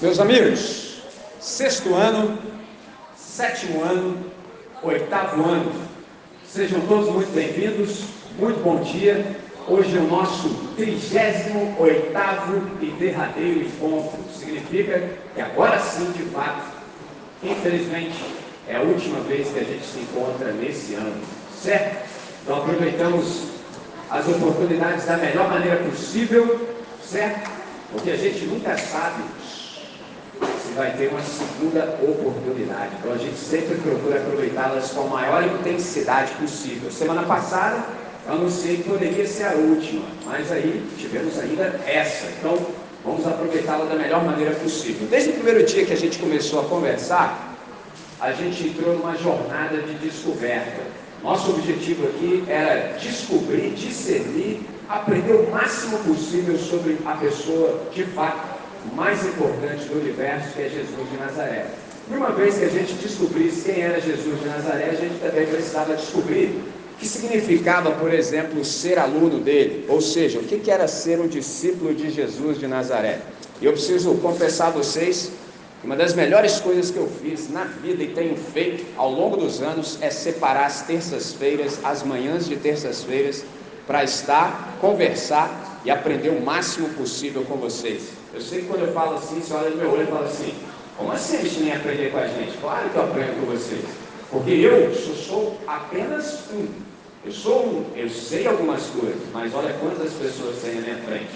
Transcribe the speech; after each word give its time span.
Meus 0.00 0.20
amigos, 0.20 1.02
sexto 1.40 1.92
ano, 1.92 2.38
sétimo 3.16 3.82
ano, 3.82 4.16
oitavo 4.80 5.42
ano, 5.42 5.72
sejam 6.46 6.80
todos 6.82 7.12
muito 7.12 7.34
bem-vindos, 7.34 8.04
muito 8.38 8.62
bom 8.62 8.80
dia. 8.80 9.36
Hoje 9.66 9.96
é 9.96 10.00
o 10.00 10.06
nosso 10.06 10.50
38 10.76 12.78
e 12.80 12.86
derradeiro 12.92 13.64
encontro. 13.64 14.20
Significa 14.32 15.02
que 15.34 15.40
agora 15.40 15.80
sim, 15.80 16.12
de 16.12 16.22
fato, 16.26 16.62
infelizmente, 17.42 18.24
é 18.68 18.76
a 18.76 18.82
última 18.82 19.18
vez 19.22 19.48
que 19.48 19.58
a 19.58 19.64
gente 19.64 19.84
se 19.84 19.98
encontra 19.98 20.52
nesse 20.52 20.94
ano, 20.94 21.20
certo? 21.60 22.08
Então 22.44 22.58
aproveitamos 22.58 23.48
as 24.08 24.28
oportunidades 24.28 25.06
da 25.06 25.16
melhor 25.16 25.48
maneira 25.48 25.78
possível, 25.78 26.68
certo? 27.02 27.50
Porque 27.90 28.12
a 28.12 28.16
gente 28.16 28.44
nunca 28.44 28.78
sabe 28.78 29.24
vai 30.78 30.92
ter 30.92 31.08
uma 31.08 31.20
segunda 31.20 31.98
oportunidade. 32.00 32.92
Então 33.00 33.12
a 33.12 33.18
gente 33.18 33.36
sempre 33.36 33.74
procura 33.78 34.18
aproveitá-las 34.20 34.92
com 34.92 35.00
a 35.00 35.06
maior 35.06 35.42
intensidade 35.42 36.30
possível. 36.34 36.88
Semana 36.90 37.24
passada 37.24 37.84
eu 38.24 38.34
anunciei 38.34 38.76
que 38.76 38.84
poderia 38.84 39.26
ser 39.26 39.44
a 39.44 39.54
última, 39.54 40.06
mas 40.24 40.52
aí 40.52 40.88
tivemos 40.96 41.36
ainda 41.36 41.80
essa. 41.84 42.28
Então 42.38 42.56
vamos 43.04 43.26
aproveitá-la 43.26 43.86
da 43.86 43.96
melhor 43.96 44.24
maneira 44.24 44.54
possível. 44.54 45.08
Desde 45.10 45.30
o 45.30 45.32
primeiro 45.32 45.64
dia 45.64 45.84
que 45.84 45.92
a 45.92 45.96
gente 45.96 46.16
começou 46.18 46.60
a 46.60 46.64
conversar, 46.64 47.56
a 48.20 48.30
gente 48.30 48.68
entrou 48.68 48.96
numa 48.96 49.16
jornada 49.16 49.78
de 49.78 49.94
descoberta. 49.94 50.80
Nosso 51.24 51.50
objetivo 51.50 52.06
aqui 52.06 52.44
era 52.46 52.96
descobrir, 52.98 53.70
discernir, 53.70 54.60
aprender 54.88 55.32
o 55.32 55.50
máximo 55.50 55.98
possível 55.98 56.56
sobre 56.56 56.98
a 57.04 57.14
pessoa 57.14 57.82
de 57.92 58.04
fato 58.04 58.57
mais 58.94 59.24
importante 59.26 59.84
do 59.84 60.00
universo, 60.00 60.54
que 60.54 60.62
é 60.62 60.68
Jesus 60.68 61.10
de 61.10 61.16
Nazaré. 61.16 61.66
E 62.10 62.14
uma 62.14 62.30
vez 62.30 62.56
que 62.56 62.64
a 62.64 62.68
gente 62.68 62.94
descobrisse 62.94 63.70
quem 63.70 63.82
era 63.82 64.00
Jesus 64.00 64.40
de 64.40 64.48
Nazaré, 64.48 64.90
a 64.90 64.94
gente 64.94 65.20
também 65.20 65.46
precisava 65.46 65.94
descobrir 65.94 66.46
o 66.94 66.98
que 66.98 67.06
significava, 67.06 67.90
por 67.92 68.12
exemplo, 68.12 68.64
ser 68.64 68.98
aluno 68.98 69.38
dele, 69.40 69.84
ou 69.88 70.00
seja, 70.00 70.38
o 70.38 70.42
que 70.42 70.70
era 70.70 70.88
ser 70.88 71.20
um 71.20 71.28
discípulo 71.28 71.94
de 71.94 72.10
Jesus 72.10 72.58
de 72.58 72.66
Nazaré. 72.66 73.20
E 73.60 73.66
eu 73.66 73.72
preciso 73.72 74.14
confessar 74.16 74.68
a 74.68 74.70
vocês 74.70 75.30
que 75.80 75.86
uma 75.86 75.96
das 75.96 76.14
melhores 76.14 76.58
coisas 76.60 76.90
que 76.90 76.96
eu 76.96 77.08
fiz 77.22 77.50
na 77.50 77.64
vida 77.64 78.02
e 78.02 78.08
tenho 78.08 78.36
feito 78.36 78.84
ao 78.96 79.12
longo 79.12 79.36
dos 79.36 79.60
anos 79.60 79.98
é 80.00 80.10
separar 80.10 80.66
as 80.66 80.82
terças-feiras, 80.82 81.78
as 81.84 82.02
manhãs 82.02 82.48
de 82.48 82.56
terças-feiras, 82.56 83.44
para 83.86 84.02
estar, 84.02 84.76
conversar 84.80 85.80
e 85.84 85.90
aprender 85.90 86.30
o 86.30 86.40
máximo 86.40 86.88
possível 86.90 87.44
com 87.44 87.56
vocês. 87.56 88.17
Eu 88.38 88.42
sei 88.42 88.60
que 88.60 88.68
quando 88.68 88.82
eu 88.82 88.92
falo 88.92 89.16
assim, 89.16 89.40
você 89.40 89.52
olha 89.52 89.70
no 89.70 89.76
meu 89.78 89.90
olho 89.90 90.04
e 90.04 90.06
fala 90.06 90.24
assim, 90.24 90.54
como 90.96 91.10
assim 91.10 91.38
gente 91.38 91.58
nem 91.58 91.72
aprender 91.72 92.12
com 92.12 92.18
a 92.18 92.28
gente? 92.28 92.56
Claro 92.58 92.88
que 92.88 92.94
eu 92.96 93.02
aprendo 93.02 93.40
com 93.40 93.46
vocês. 93.46 93.84
Porque 94.30 94.50
eu 94.52 94.94
sou, 94.94 95.14
sou 95.16 95.58
apenas 95.66 96.44
um. 96.54 96.68
Eu 97.26 97.32
sou 97.32 97.66
um, 97.66 97.84
eu 97.96 98.08
sei 98.08 98.46
algumas 98.46 98.84
coisas, 98.90 99.20
mas 99.32 99.52
olha 99.52 99.74
quantas 99.80 100.12
pessoas 100.12 100.54
tem 100.62 100.76
na 100.76 100.82
minha 100.82 100.98
frente. 100.98 101.26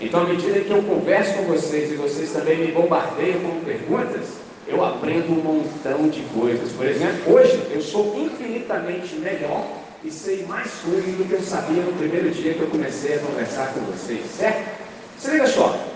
Então, 0.00 0.22
à 0.22 0.24
medida 0.24 0.58
que 0.60 0.70
eu 0.70 0.82
converso 0.82 1.34
com 1.34 1.42
vocês 1.42 1.92
e 1.92 1.96
vocês 1.96 2.32
também 2.32 2.56
me 2.56 2.72
bombardeiam 2.72 3.38
com 3.40 3.60
perguntas, 3.60 4.24
eu 4.66 4.82
aprendo 4.82 5.32
um 5.32 5.42
montão 5.42 6.08
de 6.08 6.22
coisas. 6.34 6.72
Por 6.72 6.86
exemplo, 6.86 7.34
hoje 7.34 7.62
eu 7.70 7.82
sou 7.82 8.18
infinitamente 8.18 9.14
melhor 9.16 9.62
e 10.02 10.10
sei 10.10 10.46
mais 10.46 10.70
coisas 10.82 11.04
do 11.16 11.28
que 11.28 11.34
eu 11.34 11.42
sabia 11.42 11.82
no 11.82 11.92
primeiro 11.92 12.30
dia 12.30 12.54
que 12.54 12.60
eu 12.60 12.68
comecei 12.68 13.16
a 13.16 13.18
conversar 13.18 13.74
com 13.74 13.80
vocês, 13.80 14.24
certo? 14.38 14.86
Se 15.18 15.30
liga 15.30 15.46
só, 15.46 15.95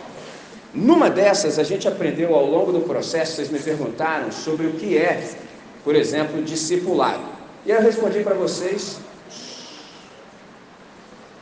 numa 0.72 1.10
dessas, 1.10 1.58
a 1.58 1.64
gente 1.64 1.88
aprendeu 1.88 2.34
ao 2.34 2.46
longo 2.46 2.72
do 2.72 2.80
processo, 2.82 3.34
vocês 3.34 3.50
me 3.50 3.58
perguntaram 3.58 4.30
sobre 4.30 4.66
o 4.66 4.72
que 4.74 4.96
é, 4.96 5.28
por 5.82 5.96
exemplo, 5.96 6.42
discipulado. 6.42 7.24
E 7.66 7.70
eu 7.70 7.80
respondi 7.82 8.22
para 8.22 8.34
vocês, 8.34 9.00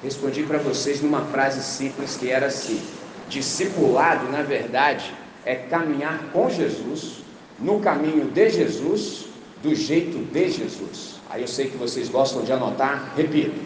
respondi 0.02 0.42
para 0.44 0.58
vocês 0.58 1.02
numa 1.02 1.26
frase 1.26 1.62
simples 1.62 2.16
que 2.16 2.30
era 2.30 2.47
assim: 2.47 2.80
discipulado, 3.28 4.30
na 4.32 4.42
verdade, 4.42 5.14
é 5.44 5.54
caminhar 5.54 6.31
com 6.32 6.48
Jesus, 6.48 7.19
no 7.58 7.81
caminho 7.81 8.25
de 8.31 8.48
Jesus, 8.48 9.26
do 9.62 9.75
jeito 9.75 10.19
de 10.32 10.50
Jesus. 10.50 11.20
Aí 11.28 11.42
eu 11.42 11.48
sei 11.48 11.69
que 11.69 11.76
vocês 11.76 12.08
gostam 12.08 12.42
de 12.42 12.52
anotar, 12.52 13.12
repito: 13.14 13.60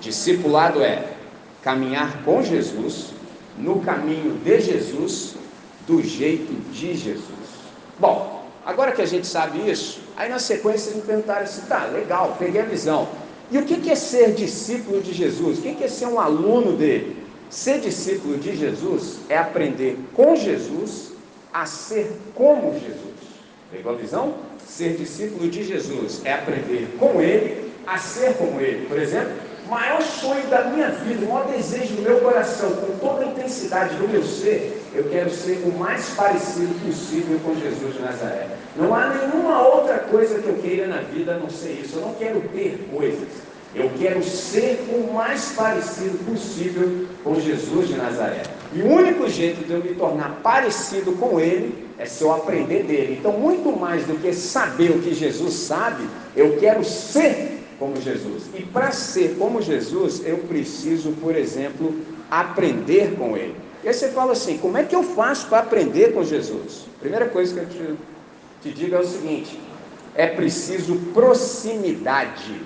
discipulado 0.00 0.82
é 0.82 1.12
caminhar 1.62 2.22
com 2.24 2.42
Jesus, 2.42 3.12
no 3.58 3.80
caminho 3.80 4.34
de 4.44 4.60
Jesus, 4.60 5.36
do 5.86 6.02
jeito 6.02 6.52
de 6.72 6.94
Jesus. 6.94 7.24
Bom, 7.98 8.44
agora 8.64 8.92
que 8.92 9.02
a 9.02 9.06
gente 9.06 9.26
sabe 9.26 9.70
isso, 9.70 10.00
aí 10.16 10.28
na 10.28 10.38
sequência 10.38 10.90
eles 10.90 11.02
me 11.02 11.06
perguntaram 11.06 11.42
assim: 11.42 11.62
tá, 11.66 11.84
legal, 11.86 12.36
peguei 12.38 12.60
a 12.60 12.64
visão. 12.64 13.08
E 13.50 13.58
o 13.58 13.64
que 13.64 13.90
é 13.90 13.94
ser 13.94 14.32
discípulo 14.32 15.00
de 15.00 15.12
Jesus? 15.12 15.58
O 15.58 15.62
que 15.62 15.84
é 15.84 15.88
ser 15.88 16.06
um 16.06 16.18
aluno 16.18 16.76
dele? 16.76 17.24
Ser 17.50 17.78
discípulo 17.78 18.38
de 18.38 18.56
Jesus 18.56 19.18
é 19.28 19.38
aprender 19.38 19.96
com 20.14 20.34
Jesus 20.34 21.12
a 21.52 21.66
ser 21.66 22.10
como 22.34 22.72
Jesus. 22.72 23.14
Pegou 23.70 23.92
a 23.92 23.96
visão? 23.96 24.34
Ser 24.66 24.96
discípulo 24.96 25.48
de 25.48 25.62
Jesus 25.62 26.22
é 26.24 26.32
aprender 26.32 26.88
com 26.98 27.20
ele 27.20 27.70
a 27.86 27.98
ser 27.98 28.34
como 28.34 28.60
ele. 28.60 28.86
Por 28.86 28.98
exemplo, 28.98 29.32
maior 29.74 30.02
sonho 30.02 30.46
da 30.46 30.64
minha 30.64 30.88
vida, 30.90 31.26
o 31.26 31.32
maior 31.32 31.48
desejo 31.48 31.96
do 31.96 32.02
meu 32.02 32.20
coração, 32.20 32.70
com 32.70 32.96
toda 32.98 33.24
a 33.24 33.26
intensidade 33.26 33.96
do 33.96 34.08
meu 34.08 34.22
ser, 34.22 34.80
eu 34.94 35.04
quero 35.10 35.28
ser 35.28 35.64
o 35.66 35.76
mais 35.76 36.10
parecido 36.10 36.72
possível 36.86 37.40
com 37.44 37.56
Jesus 37.56 37.94
de 37.94 38.00
Nazaré. 38.00 38.46
Não 38.76 38.94
há 38.94 39.08
nenhuma 39.08 39.66
outra 39.66 39.98
coisa 39.98 40.38
que 40.38 40.46
eu 40.46 40.54
queira 40.54 40.86
na 40.86 40.98
vida 40.98 41.34
a 41.34 41.38
não 41.38 41.50
ser 41.50 41.80
isso. 41.84 41.96
Eu 41.96 42.02
não 42.02 42.14
quero 42.14 42.40
ter 42.52 42.88
coisas. 42.92 43.28
Eu 43.74 43.90
quero 43.98 44.22
ser 44.22 44.78
o 44.88 45.12
mais 45.12 45.52
parecido 45.56 46.16
possível 46.24 47.08
com 47.24 47.40
Jesus 47.40 47.88
de 47.88 47.96
Nazaré. 47.96 48.42
E 48.72 48.80
o 48.80 48.86
único 48.86 49.28
jeito 49.28 49.66
de 49.66 49.72
eu 49.72 49.82
me 49.82 49.96
tornar 49.96 50.38
parecido 50.44 51.12
com 51.12 51.40
Ele 51.40 51.88
é 51.98 52.06
se 52.06 52.22
eu 52.22 52.32
aprender 52.32 52.84
dele. 52.84 53.16
Então, 53.18 53.32
muito 53.32 53.76
mais 53.76 54.04
do 54.04 54.14
que 54.20 54.32
saber 54.32 54.92
o 54.92 55.00
que 55.00 55.12
Jesus 55.12 55.54
sabe, 55.54 56.04
eu 56.36 56.56
quero 56.58 56.84
ser 56.84 57.53
como 57.78 58.00
Jesus. 58.00 58.44
E 58.54 58.62
para 58.62 58.90
ser 58.92 59.36
como 59.38 59.60
Jesus, 59.60 60.22
eu 60.24 60.38
preciso, 60.38 61.12
por 61.20 61.36
exemplo, 61.36 61.94
aprender 62.30 63.16
com 63.16 63.36
ele. 63.36 63.56
E 63.82 63.88
aí 63.88 63.94
você 63.94 64.08
fala 64.08 64.32
assim: 64.32 64.58
como 64.58 64.78
é 64.78 64.84
que 64.84 64.94
eu 64.94 65.02
faço 65.02 65.48
para 65.48 65.58
aprender 65.58 66.12
com 66.14 66.24
Jesus? 66.24 66.86
Primeira 67.00 67.28
coisa 67.28 67.54
que 67.54 67.60
eu 67.60 67.96
te, 68.62 68.68
te 68.68 68.74
digo 68.74 68.94
é 68.94 69.00
o 69.00 69.06
seguinte: 69.06 69.58
é 70.14 70.26
preciso 70.26 70.96
proximidade. 71.12 72.60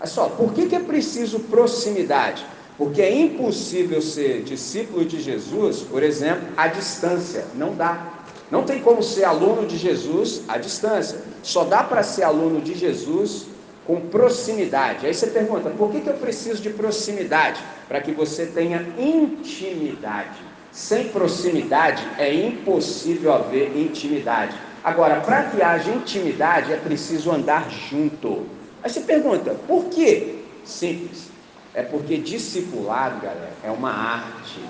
Olha 0.00 0.06
só, 0.06 0.28
por 0.28 0.52
que, 0.52 0.66
que 0.66 0.74
é 0.74 0.80
preciso 0.80 1.40
proximidade? 1.40 2.44
Porque 2.76 3.00
é 3.00 3.14
impossível 3.14 4.02
ser 4.02 4.42
discípulo 4.42 5.04
de 5.04 5.20
Jesus, 5.20 5.80
por 5.80 6.02
exemplo, 6.02 6.48
à 6.56 6.68
distância. 6.68 7.46
Não 7.54 7.74
dá. 7.74 8.12
Não 8.50 8.62
tem 8.62 8.80
como 8.80 9.02
ser 9.02 9.24
aluno 9.24 9.66
de 9.66 9.76
Jesus 9.76 10.42
à 10.46 10.58
distância. 10.58 11.18
Só 11.42 11.64
dá 11.64 11.82
para 11.82 12.02
ser 12.02 12.22
aluno 12.22 12.60
de 12.60 12.74
Jesus 12.74 13.46
com 13.86 14.00
proximidade. 14.00 15.06
Aí 15.06 15.14
você 15.14 15.28
pergunta, 15.28 15.70
por 15.70 15.90
que, 15.90 16.00
que 16.00 16.08
eu 16.08 16.14
preciso 16.14 16.60
de 16.60 16.70
proximidade? 16.70 17.62
Para 17.86 18.00
que 18.00 18.10
você 18.10 18.46
tenha 18.46 18.84
intimidade. 18.98 20.38
Sem 20.72 21.08
proximidade 21.08 22.06
é 22.18 22.34
impossível 22.34 23.32
haver 23.32 23.76
intimidade. 23.76 24.56
Agora, 24.82 25.20
para 25.20 25.44
que 25.44 25.62
haja 25.62 25.90
intimidade 25.90 26.72
é 26.72 26.76
preciso 26.76 27.30
andar 27.30 27.70
junto. 27.70 28.46
Aí 28.82 28.90
você 28.90 29.00
pergunta, 29.00 29.54
por 29.66 29.86
quê? 29.86 30.40
Simples. 30.64 31.28
É 31.72 31.82
porque 31.82 32.16
discipulado, 32.18 33.20
galera, 33.20 33.52
é 33.62 33.70
uma 33.70 33.90
arte. 33.90 34.60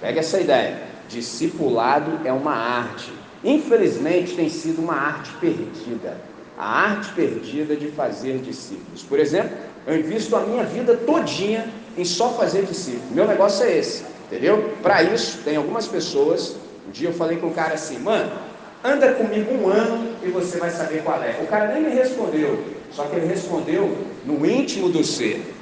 Pega 0.00 0.20
essa 0.20 0.40
ideia. 0.40 0.82
Discipulado 1.08 2.20
é 2.24 2.32
uma 2.32 2.54
arte. 2.54 3.12
Infelizmente 3.42 4.34
tem 4.34 4.48
sido 4.48 4.82
uma 4.82 4.94
arte 4.94 5.32
perdida 5.40 6.16
a 6.58 6.90
arte 6.90 7.12
perdida 7.12 7.76
de 7.76 7.86
fazer 7.88 8.38
discípulos. 8.38 9.02
Por 9.04 9.20
exemplo, 9.20 9.56
eu 9.86 9.96
invisto 9.96 10.34
a 10.34 10.40
minha 10.40 10.64
vida 10.64 10.96
todinha 10.96 11.68
em 11.96 12.04
só 12.04 12.30
fazer 12.30 12.64
discípulos. 12.64 13.10
Meu 13.12 13.26
negócio 13.26 13.64
é 13.64 13.78
esse, 13.78 14.04
entendeu? 14.26 14.74
Para 14.82 15.02
isso, 15.04 15.38
tem 15.44 15.56
algumas 15.56 15.86
pessoas. 15.86 16.56
Um 16.86 16.90
dia 16.90 17.10
eu 17.10 17.12
falei 17.12 17.38
com 17.38 17.46
um 17.46 17.52
cara 17.52 17.74
assim, 17.74 17.98
mano, 18.00 18.32
anda 18.82 19.12
comigo 19.12 19.52
um 19.54 19.68
ano 19.68 20.16
e 20.22 20.28
você 20.28 20.58
vai 20.58 20.70
saber 20.70 21.02
qual 21.04 21.22
é. 21.22 21.38
O 21.42 21.46
cara 21.46 21.72
nem 21.72 21.82
me 21.84 21.90
respondeu, 21.90 22.64
só 22.90 23.04
que 23.04 23.16
ele 23.16 23.26
respondeu 23.26 23.96
no 24.24 24.44
íntimo 24.44 24.88
do 24.88 25.04
ser. 25.04 25.54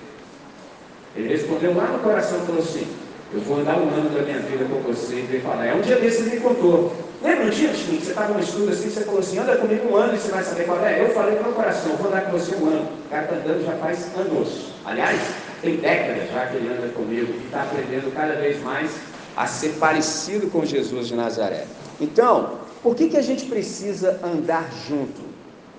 Ele 1.15 1.29
respondeu 1.29 1.75
lá 1.75 1.89
no 1.89 1.99
coração 1.99 2.41
falou 2.41 2.63
assim: 2.63 2.87
Eu 3.33 3.41
vou 3.41 3.59
andar 3.59 3.77
um 3.77 3.89
ano 3.89 4.11
da 4.11 4.23
minha 4.23 4.39
vida 4.39 4.65
com 4.65 4.81
você 4.83 5.17
e 5.17 5.41
falar. 5.41 5.67
É 5.67 5.75
um 5.75 5.81
dia 5.81 5.97
desse 5.97 6.23
ele 6.23 6.37
me 6.37 6.41
contou. 6.41 6.95
Lembra 7.23 7.47
um 7.47 7.51
dia, 7.51 7.71
que 7.71 7.97
você 7.97 8.11
estava 8.11 8.35
no 8.35 8.41
estudo 8.41 8.71
assim, 8.71 8.89
você 8.89 9.01
falou 9.01 9.21
assim, 9.21 9.39
anda 9.39 9.57
comigo 9.57 9.89
um 9.89 9.97
ano 9.97 10.15
e 10.15 10.19
você 10.19 10.31
vai 10.31 10.45
saber 10.45 10.65
qual 10.65 10.85
é? 10.85 11.03
Eu 11.03 11.13
falei 11.13 11.37
para 11.37 11.49
o 11.49 11.53
coração, 11.55 11.97
vou 11.97 12.09
andar 12.09 12.27
com 12.27 12.33
você 12.33 12.55
um 12.55 12.67
ano. 12.67 12.89
O 13.07 13.11
cara 13.11 13.25
está 13.25 13.37
andando 13.37 13.65
já 13.65 13.73
faz 13.79 14.07
anos. 14.17 14.73
Aliás, 14.85 15.21
tem 15.61 15.77
décadas 15.77 16.31
já 16.31 16.47
que 16.47 16.57
ele 16.57 16.69
anda 16.69 16.89
comigo 16.93 17.33
e 17.33 17.47
está 17.47 17.63
aprendendo 17.63 18.15
cada 18.15 18.35
vez 18.35 18.63
mais 18.63 18.93
a 19.37 19.47
ser 19.47 19.71
parecido 19.71 20.49
com 20.49 20.65
Jesus 20.65 21.09
de 21.09 21.17
Nazaré. 21.17 21.65
Então, 22.01 22.61
por 22.83 22.95
que, 22.95 23.09
que 23.09 23.17
a 23.17 23.23
gente 23.23 23.47
precisa 23.47 24.21
andar 24.23 24.71
junto? 24.87 25.23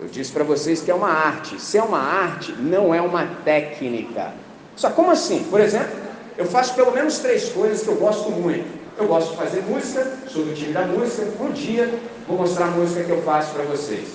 Eu 0.01 0.07
disse 0.07 0.31
para 0.31 0.43
vocês 0.43 0.81
que 0.81 0.91
é 0.91 0.93
uma 0.93 1.09
arte. 1.09 1.61
Se 1.61 1.77
é 1.77 1.83
uma 1.83 1.99
arte, 1.99 2.51
não 2.51 2.93
é 2.93 3.01
uma 3.01 3.25
técnica. 3.45 4.33
Só 4.75 4.89
como 4.89 5.11
assim? 5.11 5.43
Por 5.49 5.61
exemplo, 5.61 6.06
eu 6.37 6.45
faço 6.45 6.75
pelo 6.75 6.91
menos 6.91 7.17
três 7.19 7.49
coisas 7.49 7.81
que 7.81 7.87
eu 7.87 7.95
gosto 7.95 8.29
muito. 8.29 8.77
Eu 8.97 9.07
gosto 9.07 9.31
de 9.31 9.37
fazer 9.37 9.61
música, 9.61 10.07
sou 10.27 10.43
do 10.45 10.53
time 10.53 10.73
da 10.73 10.81
música. 10.81 11.27
Um 11.39 11.51
dia 11.51 11.89
vou 12.27 12.37
mostrar 12.37 12.65
a 12.65 12.71
música 12.71 13.03
que 13.03 13.11
eu 13.11 13.21
faço 13.23 13.53
para 13.53 13.63
vocês. 13.63 14.07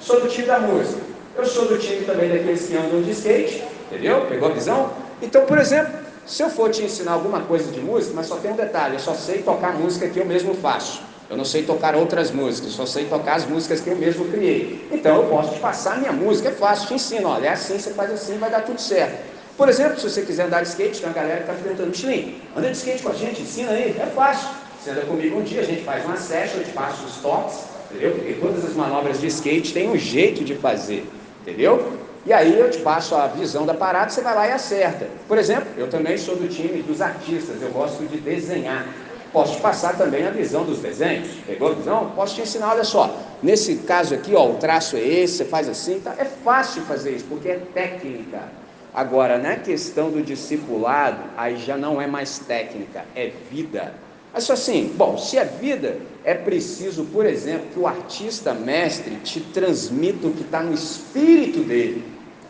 Sou 0.00 0.20
do 0.20 0.28
time 0.28 0.46
da 0.46 0.60
música. 0.60 1.00
Eu 1.36 1.44
sou 1.44 1.66
do 1.66 1.78
time 1.78 2.04
também 2.04 2.28
daqueles 2.28 2.66
que 2.66 2.76
andam 2.76 3.00
de 3.00 3.12
skate, 3.12 3.64
entendeu? 3.86 4.26
Pegou 4.26 4.48
a 4.48 4.52
visão? 4.52 4.90
Então, 5.22 5.44
por 5.46 5.58
exemplo, 5.58 5.92
se 6.26 6.42
eu 6.42 6.50
for 6.50 6.70
te 6.70 6.82
ensinar 6.82 7.12
alguma 7.12 7.42
coisa 7.42 7.70
de 7.70 7.80
música, 7.80 8.12
mas 8.14 8.26
só 8.26 8.36
tem 8.36 8.52
um 8.52 8.56
detalhe, 8.56 8.94
eu 8.94 9.00
só 9.00 9.14
sei 9.14 9.42
tocar 9.42 9.74
música 9.74 10.08
que 10.08 10.18
eu 10.18 10.26
mesmo 10.26 10.54
faço. 10.54 11.00
Eu 11.30 11.36
não 11.36 11.44
sei 11.44 11.62
tocar 11.62 11.94
outras 11.94 12.30
músicas, 12.30 12.72
só 12.72 12.86
sei 12.86 13.04
tocar 13.04 13.36
as 13.36 13.46
músicas 13.46 13.80
que 13.80 13.90
eu 13.90 13.96
mesmo 13.96 14.24
criei. 14.26 14.88
Então 14.90 15.16
eu 15.16 15.28
posso 15.28 15.54
te 15.54 15.60
passar 15.60 15.94
a 15.94 15.96
minha 15.96 16.12
música, 16.12 16.48
é 16.48 16.52
fácil, 16.52 16.88
te 16.88 16.94
ensino, 16.94 17.28
olha, 17.28 17.48
é 17.48 17.50
assim, 17.50 17.78
você 17.78 17.90
faz 17.90 18.10
assim, 18.10 18.38
vai 18.38 18.50
dar 18.50 18.62
tudo 18.62 18.80
certo. 18.80 19.37
Por 19.58 19.68
exemplo, 19.68 19.98
se 19.98 20.08
você 20.08 20.22
quiser 20.22 20.44
andar 20.44 20.62
de 20.62 20.68
skate, 20.68 21.00
tem 21.00 21.08
uma 21.08 21.12
galera 21.12 21.42
que 21.42 21.50
está 21.50 21.54
perguntando, 21.54 21.88
Michelin, 21.88 22.40
anda 22.56 22.70
de 22.70 22.76
skate 22.76 23.02
com 23.02 23.08
a 23.08 23.14
gente, 23.14 23.42
ensina 23.42 23.72
aí, 23.72 23.90
é 24.00 24.06
fácil. 24.06 24.50
Você 24.80 24.90
anda 24.90 25.00
comigo 25.00 25.36
um 25.36 25.42
dia, 25.42 25.62
a 25.62 25.64
gente 25.64 25.82
faz 25.82 26.04
uma 26.04 26.16
session, 26.16 26.58
eu 26.58 26.64
te 26.64 26.70
passo 26.70 27.04
os 27.04 27.16
toques, 27.16 27.64
entendeu? 27.90 28.12
Porque 28.12 28.34
todas 28.34 28.64
as 28.64 28.74
manobras 28.74 29.20
de 29.20 29.26
skate 29.26 29.74
têm 29.74 29.90
um 29.90 29.98
jeito 29.98 30.44
de 30.44 30.54
fazer, 30.54 31.10
entendeu? 31.42 31.98
E 32.24 32.32
aí 32.32 32.56
eu 32.56 32.70
te 32.70 32.78
passo 32.78 33.16
a 33.16 33.26
visão 33.26 33.66
da 33.66 33.74
parada, 33.74 34.10
você 34.10 34.20
vai 34.20 34.32
lá 34.32 34.46
e 34.46 34.52
acerta. 34.52 35.08
Por 35.26 35.36
exemplo, 35.36 35.66
eu 35.76 35.88
também 35.88 36.16
sou 36.16 36.36
do 36.36 36.46
time 36.46 36.80
dos 36.80 37.00
artistas, 37.00 37.60
eu 37.60 37.70
gosto 37.70 38.06
de 38.06 38.16
desenhar. 38.18 38.86
Posso 39.32 39.56
te 39.56 39.60
passar 39.60 39.98
também 39.98 40.24
a 40.24 40.30
visão 40.30 40.62
dos 40.62 40.78
desenhos. 40.78 41.30
Pegou 41.44 41.72
a 41.72 41.74
visão? 41.74 42.12
Posso 42.14 42.36
te 42.36 42.42
ensinar, 42.42 42.74
olha 42.74 42.84
só. 42.84 43.12
Nesse 43.42 43.74
caso 43.78 44.14
aqui, 44.14 44.36
ó, 44.36 44.46
o 44.46 44.54
traço 44.54 44.96
é 44.96 45.00
esse, 45.00 45.38
você 45.38 45.44
faz 45.44 45.68
assim, 45.68 45.98
tá? 45.98 46.14
É 46.16 46.24
fácil 46.24 46.82
fazer 46.82 47.10
isso, 47.10 47.24
porque 47.28 47.48
é 47.48 47.60
técnica. 47.74 48.67
Agora, 48.98 49.38
na 49.38 49.54
questão 49.54 50.10
do 50.10 50.20
discipulado, 50.20 51.22
aí 51.36 51.56
já 51.56 51.76
não 51.76 52.02
é 52.02 52.06
mais 52.08 52.40
técnica, 52.40 53.04
é 53.14 53.30
vida. 53.48 53.94
Mas 54.34 54.50
assim, 54.50 54.92
bom, 54.96 55.16
se 55.16 55.38
é 55.38 55.44
vida, 55.44 55.98
é 56.24 56.34
preciso, 56.34 57.04
por 57.04 57.24
exemplo, 57.24 57.68
que 57.72 57.78
o 57.78 57.86
artista 57.86 58.52
mestre 58.52 59.14
te 59.22 59.38
transmita 59.38 60.26
o 60.26 60.32
que 60.32 60.42
está 60.42 60.64
no 60.64 60.74
espírito 60.74 61.60
dele. 61.60 62.02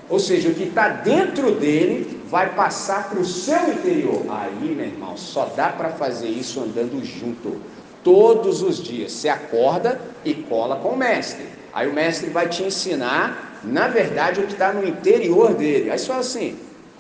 Ou 0.09 0.19
seja, 0.19 0.49
o 0.49 0.55
que 0.55 0.62
está 0.62 0.89
dentro 0.89 1.55
dele 1.55 2.19
vai 2.31 2.55
passar 2.55 3.11
para 3.11 3.21
o 3.21 3.27
seu 3.27 3.71
interior. 3.71 4.25
Aí, 4.31 4.75
meu 4.75 4.87
irmão, 4.87 5.19
só 5.19 5.53
dá 5.55 5.69
para 5.69 5.91
fazer 5.91 6.31
isso 6.31 6.62
andando 6.62 7.05
junto. 7.05 7.61
Todos 8.03 8.62
os 8.62 8.83
dias. 8.83 9.12
Você 9.12 9.29
acorda 9.29 10.00
e 10.25 10.33
cola 10.33 10.77
com 10.77 10.89
o 10.89 10.97
mestre. 10.97 11.45
Aí 11.75 11.87
o 11.87 11.93
mestre 11.93 12.31
vai 12.31 12.49
te 12.49 12.62
ensinar, 12.62 13.48
na 13.65 13.89
verdade, 13.89 14.41
o 14.41 14.47
que 14.47 14.53
está 14.53 14.73
no 14.73 14.87
interior 14.87 15.55
dele. 15.55 15.91
Aí 15.91 15.99
você 15.99 16.07
fala 16.07 16.21
assim: 16.21 16.57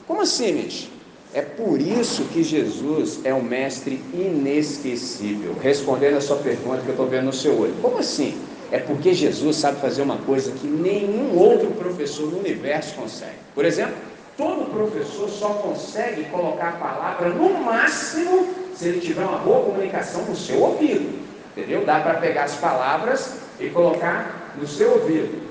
como 0.06 0.22
assim, 0.22 0.52
Mitch? 0.52 0.88
É 1.34 1.42
por 1.42 1.80
isso 1.80 2.24
que 2.24 2.42
Jesus 2.42 3.20
é 3.24 3.34
um 3.34 3.42
mestre 3.42 4.02
inesquecível. 4.14 5.54
Respondendo 5.60 6.16
a 6.16 6.20
sua 6.20 6.36
pergunta 6.36 6.80
que 6.80 6.88
eu 6.88 6.92
estou 6.92 7.06
vendo 7.06 7.26
no 7.26 7.32
seu 7.32 7.60
olho. 7.60 7.74
Como 7.82 7.98
assim? 7.98 8.34
é 8.70 8.78
porque 8.78 9.14
Jesus 9.14 9.56
sabe 9.56 9.80
fazer 9.80 10.02
uma 10.02 10.18
coisa 10.18 10.52
que 10.52 10.66
nenhum 10.66 11.36
outro 11.36 11.70
professor 11.72 12.30
no 12.30 12.38
universo 12.38 12.94
consegue. 12.94 13.36
Por 13.54 13.64
exemplo, 13.64 13.94
todo 14.36 14.70
professor 14.70 15.28
só 15.28 15.48
consegue 15.54 16.24
colocar 16.24 16.68
a 16.68 16.72
palavra 16.72 17.30
no 17.30 17.50
máximo 17.62 18.48
se 18.74 18.88
ele 18.88 19.00
tiver 19.00 19.24
uma 19.24 19.38
boa 19.38 19.64
comunicação 19.64 20.22
no 20.24 20.36
seu 20.36 20.60
ouvido. 20.60 21.18
Entendeu? 21.56 21.84
Dá 21.84 22.00
para 22.00 22.14
pegar 22.14 22.44
as 22.44 22.54
palavras 22.56 23.36
e 23.58 23.68
colocar 23.70 24.54
no 24.60 24.66
seu 24.66 24.92
ouvido. 24.92 25.47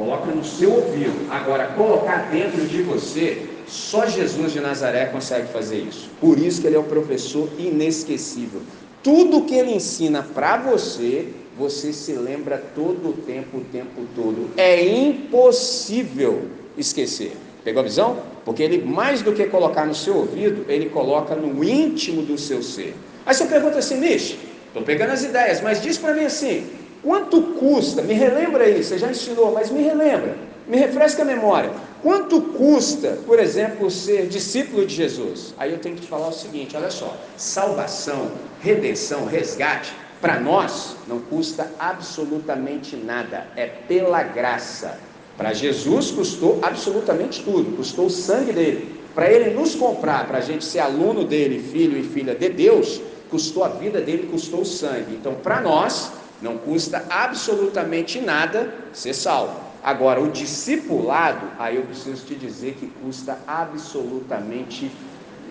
Coloca 0.00 0.32
no 0.32 0.42
seu 0.42 0.72
ouvido. 0.72 1.30
Agora, 1.30 1.66
colocar 1.76 2.30
dentro 2.30 2.64
de 2.64 2.80
você, 2.80 3.42
só 3.66 4.06
Jesus 4.06 4.50
de 4.50 4.58
Nazaré 4.58 5.04
consegue 5.04 5.48
fazer 5.52 5.76
isso. 5.76 6.08
Por 6.18 6.38
isso 6.38 6.62
que 6.62 6.66
ele 6.68 6.76
é 6.76 6.80
um 6.80 6.84
professor 6.84 7.46
inesquecível. 7.58 8.62
Tudo 9.02 9.42
que 9.42 9.54
ele 9.54 9.72
ensina 9.72 10.22
para 10.22 10.56
você, 10.56 11.28
você 11.54 11.92
se 11.92 12.14
lembra 12.14 12.56
todo 12.74 13.10
o 13.10 13.12
tempo, 13.12 13.58
o 13.58 13.60
tempo 13.60 14.00
todo. 14.16 14.48
É 14.56 14.82
impossível 14.82 16.48
esquecer. 16.78 17.36
Pegou 17.62 17.80
a 17.80 17.84
visão? 17.84 18.22
Porque 18.42 18.62
ele, 18.62 18.82
mais 18.82 19.20
do 19.20 19.34
que 19.34 19.44
colocar 19.48 19.84
no 19.84 19.94
seu 19.94 20.16
ouvido, 20.16 20.64
ele 20.66 20.88
coloca 20.88 21.34
no 21.34 21.62
íntimo 21.62 22.22
do 22.22 22.38
seu 22.38 22.62
ser. 22.62 22.94
Aí 23.26 23.34
você 23.34 23.44
pergunta 23.44 23.76
assim, 23.76 23.96
Mish, 23.96 24.38
estou 24.66 24.82
pegando 24.82 25.10
as 25.10 25.22
ideias, 25.22 25.60
mas 25.60 25.82
diz 25.82 25.98
para 25.98 26.14
mim 26.14 26.24
assim: 26.24 26.66
quanto 27.02 27.42
custa? 27.42 28.02
Me 28.02 28.14
relembra 28.14 28.64
aí, 28.64 28.82
você 28.82 28.98
já 28.98 29.10
ensinou, 29.10 29.52
mas 29.52 29.70
me 29.70 29.82
relembra, 29.82 30.36
me 30.66 30.76
refresca 30.76 31.22
a 31.22 31.24
memória. 31.24 31.70
Quanto 32.02 32.40
custa, 32.40 33.18
por 33.26 33.38
exemplo, 33.38 33.90
ser 33.90 34.26
discípulo 34.26 34.86
de 34.86 34.94
Jesus? 34.94 35.54
Aí 35.58 35.72
eu 35.72 35.78
tenho 35.78 35.96
que 35.96 36.02
te 36.02 36.08
falar 36.08 36.28
o 36.28 36.32
seguinte: 36.32 36.76
olha 36.76 36.90
só, 36.90 37.14
salvação, 37.36 38.30
redenção, 38.62 39.26
resgate, 39.26 39.92
para 40.20 40.40
nós 40.40 40.96
não 41.06 41.18
custa 41.20 41.70
absolutamente 41.78 42.96
nada, 42.96 43.46
é 43.56 43.66
pela 43.66 44.22
graça. 44.22 44.98
Para 45.36 45.52
Jesus 45.52 46.10
custou 46.10 46.58
absolutamente 46.62 47.42
tudo, 47.42 47.76
custou 47.76 48.06
o 48.06 48.10
sangue 48.10 48.52
dele. 48.52 49.00
Para 49.14 49.30
ele 49.30 49.50
nos 49.50 49.74
comprar, 49.74 50.26
para 50.26 50.38
a 50.38 50.42
gente 50.42 50.64
ser 50.64 50.80
aluno 50.80 51.24
dele, 51.24 51.58
filho 51.58 51.98
e 51.98 52.02
filha 52.02 52.34
de 52.34 52.48
Deus, 52.48 53.00
custou 53.30 53.64
a 53.64 53.68
vida 53.68 54.00
dele, 54.00 54.28
custou 54.30 54.60
o 54.60 54.66
sangue. 54.66 55.14
Então, 55.14 55.34
para 55.34 55.60
nós, 55.60 56.12
não 56.42 56.56
custa 56.56 57.04
absolutamente 57.10 58.20
nada 58.20 58.72
ser 58.92 59.14
salvo. 59.14 59.70
Agora, 59.82 60.20
o 60.20 60.30
discipulado, 60.30 61.46
aí 61.58 61.76
eu 61.76 61.82
preciso 61.82 62.24
te 62.26 62.34
dizer 62.34 62.76
que 62.78 62.86
custa 63.02 63.38
absolutamente 63.46 64.90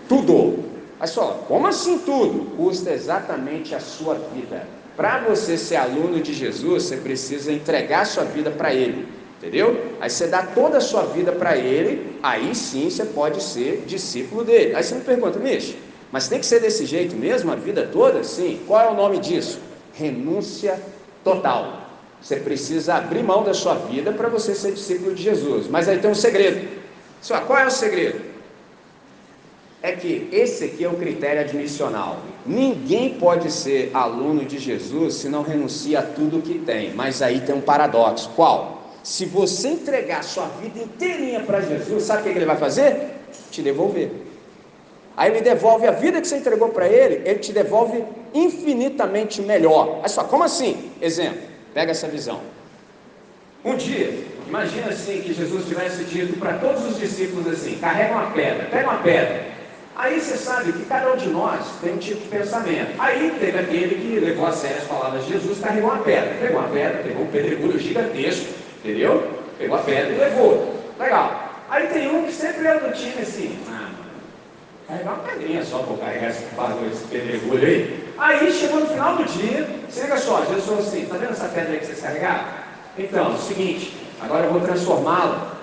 tudo. 0.07 0.63
Mas 0.99 1.11
só, 1.11 1.43
como 1.47 1.65
assim 1.67 1.99
tudo? 1.99 2.55
Custa 2.55 2.91
exatamente 2.91 3.73
a 3.73 3.79
sua 3.79 4.15
vida. 4.33 4.67
Para 4.95 5.19
você 5.19 5.57
ser 5.57 5.77
aluno 5.77 6.19
de 6.19 6.33
Jesus, 6.33 6.83
você 6.83 6.97
precisa 6.97 7.51
entregar 7.51 8.05
sua 8.05 8.25
vida 8.25 8.51
para 8.51 8.73
Ele. 8.73 9.07
Entendeu? 9.37 9.95
Aí 10.01 10.09
você 10.09 10.27
dá 10.27 10.43
toda 10.43 10.77
a 10.77 10.81
sua 10.81 11.03
vida 11.03 11.31
para 11.31 11.55
Ele, 11.55 12.17
aí 12.21 12.53
sim 12.53 12.89
você 12.89 13.05
pode 13.05 13.41
ser 13.41 13.85
discípulo 13.87 14.43
dele. 14.43 14.75
Aí 14.75 14.83
você 14.83 14.95
me 14.95 15.01
pergunta, 15.01 15.39
Mish, 15.39 15.75
mas 16.11 16.27
tem 16.27 16.39
que 16.39 16.45
ser 16.45 16.59
desse 16.59 16.85
jeito 16.85 17.15
mesmo 17.15 17.51
a 17.51 17.55
vida 17.55 17.87
toda? 17.91 18.23
Sim. 18.23 18.59
Qual 18.67 18.81
é 18.81 18.91
o 18.91 18.93
nome 18.93 19.19
disso? 19.19 19.59
Renúncia 19.99 20.79
total. 21.23 21.81
Você 22.21 22.37
precisa 22.37 22.95
abrir 22.95 23.23
mão 23.23 23.43
da 23.43 23.53
sua 23.53 23.75
vida 23.75 24.11
para 24.13 24.29
você 24.29 24.55
ser 24.55 24.71
discípulo 24.71 25.13
de 25.13 25.23
Jesus. 25.23 25.67
Mas 25.67 25.87
aí 25.87 25.99
tem 25.99 26.09
um 26.09 26.15
segredo. 26.15 26.67
Só, 27.21 27.39
qual 27.41 27.59
é 27.59 27.67
o 27.67 27.71
segredo? 27.71 28.21
É 29.81 29.93
que 29.93 30.27
esse 30.31 30.65
aqui 30.65 30.83
é 30.83 30.89
o 30.89 30.95
critério 30.95 31.41
admissional. 31.41 32.19
Ninguém 32.45 33.15
pode 33.15 33.51
ser 33.51 33.91
aluno 33.93 34.43
de 34.43 34.57
Jesus 34.57 35.15
se 35.15 35.29
não 35.29 35.41
renuncia 35.41 35.99
a 35.99 36.03
tudo 36.03 36.41
que 36.41 36.59
tem. 36.59 36.93
Mas 36.93 37.21
aí 37.21 37.41
tem 37.41 37.55
um 37.55 37.61
paradoxo. 37.61 38.29
Qual? 38.35 38.93
Se 39.03 39.25
você 39.25 39.69
entregar 39.69 40.23
sua 40.23 40.47
vida 40.61 40.79
inteirinha 40.79 41.41
para 41.41 41.61
Jesus, 41.61 42.03
sabe 42.03 42.21
o 42.21 42.23
que 42.23 42.37
ele 42.37 42.45
vai 42.45 42.57
fazer? 42.57 43.15
Te 43.51 43.61
devolver. 43.61 44.28
Aí 45.19 45.31
ele 45.31 45.41
devolve 45.41 45.85
a 45.85 45.91
vida 45.91 46.21
que 46.21 46.27
você 46.29 46.37
entregou 46.37 46.69
para 46.69 46.87
ele, 46.87 47.21
ele 47.25 47.39
te 47.39 47.51
devolve 47.51 48.05
infinitamente 48.33 49.41
melhor. 49.41 49.97
Olha 49.99 50.07
só, 50.07 50.23
como 50.23 50.45
assim? 50.45 50.93
Exemplo. 51.01 51.41
Pega 51.73 51.91
essa 51.91 52.07
visão. 52.07 52.39
Um 53.65 53.75
dia, 53.75 54.17
imagina 54.47 54.87
assim 54.87 55.21
que 55.21 55.33
Jesus 55.33 55.67
tivesse 55.67 56.05
dito 56.05 56.39
para 56.39 56.53
todos 56.53 56.85
os 56.85 56.97
discípulos 56.97 57.45
assim: 57.47 57.77
carrega 57.79 58.13
uma 58.13 58.31
pedra, 58.31 58.65
pega 58.71 58.89
uma 58.89 59.01
pedra. 59.01 59.45
Aí 59.97 60.21
você 60.21 60.37
sabe 60.37 60.71
que 60.71 60.85
cada 60.85 61.11
um 61.11 61.17
de 61.17 61.27
nós 61.27 61.65
tem 61.81 61.95
um 61.95 61.97
tipo 61.97 62.21
de 62.21 62.29
pensamento. 62.29 62.93
Aí 62.97 63.35
teve 63.41 63.59
aquele 63.59 63.95
que 63.95 64.19
levou 64.21 64.47
a 64.47 64.53
sério 64.53 64.77
as 64.77 64.85
palavras 64.85 65.25
de 65.25 65.33
Jesus, 65.33 65.59
carregou 65.59 65.89
uma 65.89 66.01
pedra. 66.01 66.33
Pegou 66.39 66.61
uma 66.61 66.69
pedra, 66.69 67.03
pegou 67.03 67.23
um 67.23 67.27
pedregulho 67.27 67.77
gigantesco, 67.77 68.53
entendeu? 68.81 69.29
Pegou 69.57 69.75
a 69.75 69.81
pedra 69.81 70.13
e 70.13 70.17
levou. 70.17 70.75
Legal. 70.97 71.49
Aí 71.69 71.87
tem 71.87 72.09
um 72.09 72.23
que 72.23 72.31
sempre 72.31 72.65
é 72.65 72.79
do 72.79 72.93
time 72.93 73.21
assim, 73.21 73.59
ah, 73.69 73.88
carregar 74.89 75.13
uma 75.13 75.23
pedrinha 75.23 75.63
só 75.63 75.79
para 75.79 75.97
carregar 75.97 76.29
esse 76.31 76.45
bagulho, 76.55 76.91
esse 76.91 77.05
pedregulho 77.05 77.65
aí. 77.65 78.13
Aí 78.17 78.51
chegou 78.51 78.79
no 78.79 78.87
final 78.87 79.15
do 79.15 79.23
dia, 79.23 79.67
se 79.87 80.01
liga 80.01 80.17
só, 80.17 80.43
Jesus 80.45 80.65
falou 80.65 80.79
assim, 80.79 81.05
tá 81.05 81.17
vendo 81.17 81.31
essa 81.31 81.47
pedra 81.47 81.73
aí 81.73 81.79
que 81.79 81.85
vocês 81.85 82.01
carregaram? 82.01 82.45
Então, 82.97 83.31
é 83.31 83.35
o 83.35 83.37
seguinte, 83.37 83.95
agora 84.19 84.47
eu 84.47 84.51
vou 84.51 84.61
transformá-la 84.61 85.53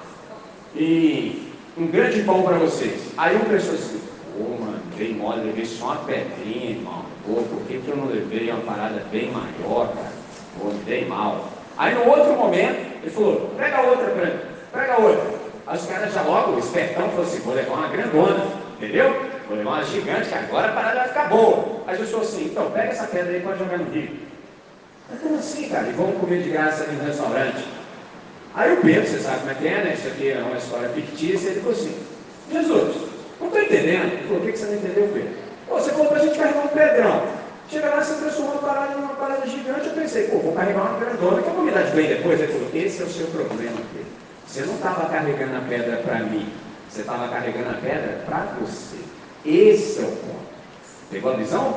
em 0.76 1.48
um 1.76 1.88
grande 1.88 2.22
pão 2.22 2.42
para 2.42 2.56
vocês. 2.58 3.12
Aí 3.16 3.36
um 3.36 3.40
pensou 3.40 3.74
assim, 3.74 4.00
pô, 4.32 4.64
mano, 4.64 4.80
dei 4.96 5.12
mole, 5.12 5.44
levei 5.44 5.66
só 5.66 5.86
uma 5.86 5.96
pedrinha, 5.96 6.70
irmão. 6.70 7.04
Pô, 7.26 7.42
por 7.42 7.62
que, 7.66 7.78
que 7.78 7.88
eu 7.88 7.96
não 7.96 8.06
levei 8.06 8.50
uma 8.50 8.60
parada 8.60 9.02
bem 9.10 9.30
maior, 9.32 9.88
cara? 9.88 10.12
Pô, 10.58 10.70
dei 10.86 11.04
mal. 11.04 11.48
Aí 11.76 11.94
no 11.94 12.08
outro 12.08 12.32
momento, 12.34 13.02
ele 13.02 13.10
falou, 13.10 13.50
pega 13.58 13.82
outra 13.82 14.06
pra 14.06 14.80
pega 14.80 15.00
outra. 15.00 15.36
Aí 15.66 15.76
os 15.76 15.86
caras 15.86 16.14
já 16.14 16.22
logo, 16.22 16.52
o 16.52 16.58
espertão, 16.58 17.08
falou 17.10 17.26
assim, 17.26 17.40
vou 17.40 17.54
levar 17.54 17.74
uma 17.74 17.88
grandona, 17.88 18.65
entendeu? 18.76 19.36
vou 19.48 19.56
levar 19.56 19.70
uma 19.70 19.84
gigante, 19.84 20.28
que 20.28 20.34
agora 20.34 20.68
a 20.68 20.72
parada 20.72 20.98
vai 21.00 21.08
ficar 21.08 21.28
boa. 21.28 21.82
Aí 21.86 21.98
eu 21.98 22.06
sou 22.06 22.20
assim, 22.20 22.46
então 22.46 22.70
pega 22.70 22.88
essa 22.88 23.06
pedra 23.06 23.32
aí 23.32 23.38
e 23.38 23.42
pode 23.42 23.58
jogar 23.58 23.78
no 23.78 23.90
rio. 23.90 24.10
Mas 25.10 25.20
como 25.20 25.36
assim, 25.36 25.68
cara? 25.68 25.86
E 25.88 25.92
vamos 25.92 26.20
comer 26.20 26.42
de 26.42 26.50
graça 26.50 26.84
ali 26.84 26.96
no 26.96 27.04
restaurante. 27.04 27.64
Aí 28.54 28.72
o 28.72 28.80
Pedro, 28.80 29.06
você 29.06 29.18
sabe 29.18 29.40
como 29.40 29.50
é 29.50 29.54
que 29.54 29.68
é, 29.68 29.84
né? 29.84 29.94
Isso 29.94 30.08
aqui 30.08 30.30
é 30.30 30.38
uma 30.38 30.56
história 30.56 30.88
fictícia, 30.88 31.50
ele 31.50 31.60
falou 31.60 31.76
assim, 31.76 31.96
Jesus, 32.50 32.96
não 33.40 33.46
estou 33.48 33.62
entendendo. 33.62 34.12
Ele 34.12 34.22
falou, 34.26 34.38
o 34.38 34.46
que, 34.46 34.52
que 34.52 34.58
você 34.58 34.66
não 34.66 34.74
entendeu, 34.74 35.10
Pedro? 35.12 35.28
Pô, 35.68 35.74
você 35.74 35.90
falou 35.90 36.14
a 36.14 36.18
gente 36.18 36.38
carregar 36.38 36.64
um 36.64 36.68
pedrão. 36.68 37.22
Chega 37.68 37.88
lá, 37.88 38.02
você 38.02 38.14
transformou 38.14 38.54
a 38.54 38.58
parada 38.58 38.94
numa 38.94 39.14
parada 39.14 39.46
gigante. 39.46 39.88
Eu 39.88 39.94
pensei, 39.94 40.28
pô, 40.28 40.38
vou 40.38 40.52
carregar 40.52 40.82
uma 40.82 40.98
grandona 40.98 41.42
que 41.42 41.48
eu 41.48 41.54
vou 41.54 41.64
me 41.64 41.70
dar 41.70 41.82
de 41.82 41.92
bem 41.92 42.08
depois. 42.08 42.40
Ele 42.40 42.52
falou, 42.52 42.70
esse 42.74 43.02
é 43.02 43.04
o 43.04 43.08
seu 43.08 43.26
problema, 43.26 43.76
Pedro. 43.92 44.06
Você 44.46 44.60
não 44.62 44.74
estava 44.74 45.08
carregando 45.08 45.56
a 45.56 45.60
pedra 45.68 45.96
para 45.98 46.20
mim, 46.20 46.48
você 46.96 47.02
estava 47.02 47.28
carregando 47.28 47.68
a 47.68 47.74
pedra 47.74 48.22
para 48.24 48.46
você. 48.58 48.96
Esse 49.44 50.00
é 50.00 50.04
o 50.04 50.12
ponto. 50.12 50.46
Pegou 51.10 51.32
a 51.32 51.36
visão? 51.36 51.76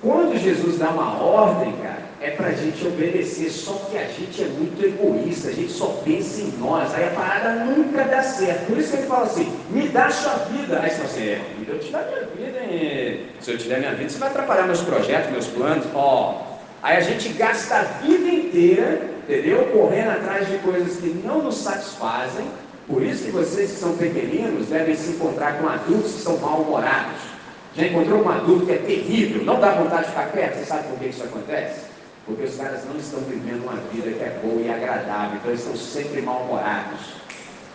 Quando 0.00 0.38
Jesus 0.38 0.78
dá 0.78 0.88
uma 0.88 1.22
ordem, 1.22 1.72
cara, 1.82 2.08
é 2.20 2.30
para 2.30 2.48
a 2.48 2.52
gente 2.52 2.86
obedecer, 2.86 3.50
só 3.50 3.74
que 3.90 3.98
a 3.98 4.06
gente 4.06 4.42
é 4.42 4.46
muito 4.46 4.82
egoísta, 4.82 5.48
a 5.48 5.52
gente 5.52 5.70
só 5.70 5.86
pensa 6.04 6.40
em 6.40 6.52
nós, 6.58 6.94
aí 6.94 7.08
a 7.08 7.10
parada 7.10 7.64
nunca 7.64 8.04
dá 8.04 8.22
certo. 8.22 8.66
Por 8.66 8.78
isso 8.78 8.90
que 8.90 8.96
ele 8.98 9.06
fala 9.06 9.26
assim: 9.26 9.52
me 9.70 9.88
dá 9.88 10.08
sua 10.10 10.34
vida. 10.46 10.80
Aí 10.80 10.90
você 10.90 10.96
fala 10.96 11.08
assim: 11.08 11.22
é, 11.22 11.40
eu 11.68 11.78
te 11.78 11.90
minha 11.90 12.28
vida, 12.36 12.58
hein? 12.64 13.26
se 13.40 13.50
eu 13.50 13.58
te 13.58 13.68
der 13.68 13.80
minha 13.80 13.94
vida, 13.94 14.08
você 14.08 14.18
vai 14.18 14.30
atrapalhar 14.30 14.66
meus 14.66 14.80
projetos, 14.80 15.30
meus 15.30 15.46
planos. 15.48 15.84
Ó, 15.94 16.42
aí 16.82 16.96
a 16.96 17.00
gente 17.00 17.28
gasta 17.30 17.76
a 17.76 17.82
vida 17.82 18.28
inteira, 18.28 19.10
entendeu? 19.24 19.66
Correndo 19.66 20.10
atrás 20.10 20.48
de 20.48 20.56
coisas 20.58 20.96
que 20.96 21.08
não 21.24 21.42
nos 21.42 21.58
satisfazem. 21.58 22.46
Por 22.88 23.02
isso 23.02 23.24
que 23.24 23.30
vocês 23.30 23.72
que 23.72 23.76
são 23.76 23.96
pequeninos 23.98 24.68
devem 24.68 24.96
se 24.96 25.10
encontrar 25.10 25.58
com 25.58 25.68
adultos 25.68 26.12
que 26.14 26.20
são 26.22 26.38
mal-humorados. 26.38 27.20
Já 27.76 27.86
encontrou 27.86 28.24
um 28.24 28.28
adulto 28.30 28.64
que 28.64 28.72
é 28.72 28.78
terrível, 28.78 29.44
não 29.44 29.60
dá 29.60 29.72
vontade 29.72 30.04
de 30.04 30.08
ficar 30.08 30.32
perto? 30.32 30.58
Você 30.58 30.64
sabe 30.64 30.88
por 30.88 30.98
que 30.98 31.06
isso 31.06 31.22
acontece? 31.22 31.82
Porque 32.24 32.44
os 32.44 32.56
caras 32.56 32.80
não 32.86 32.98
estão 32.98 33.20
vivendo 33.20 33.62
uma 33.64 33.76
vida 33.92 34.10
que 34.10 34.24
é 34.24 34.40
boa 34.42 34.62
e 34.62 34.70
agradável, 34.70 35.36
então 35.36 35.50
eles 35.50 35.60
estão 35.60 35.76
sempre 35.76 36.22
mal-humorados. 36.22 37.00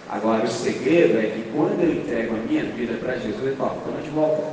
Agora, 0.09 0.43
o 0.43 0.47
segredo 0.47 1.19
é 1.19 1.27
que 1.27 1.51
quando 1.55 1.79
eu 1.81 1.93
entrego 1.93 2.35
a 2.35 2.39
minha 2.39 2.63
vida 2.65 2.97
para 2.97 3.13
Jesus, 3.13 3.39
ele 3.45 3.55
fala, 3.55 3.77
vamos 3.85 4.03
de 4.03 4.09
volta. 4.09 4.43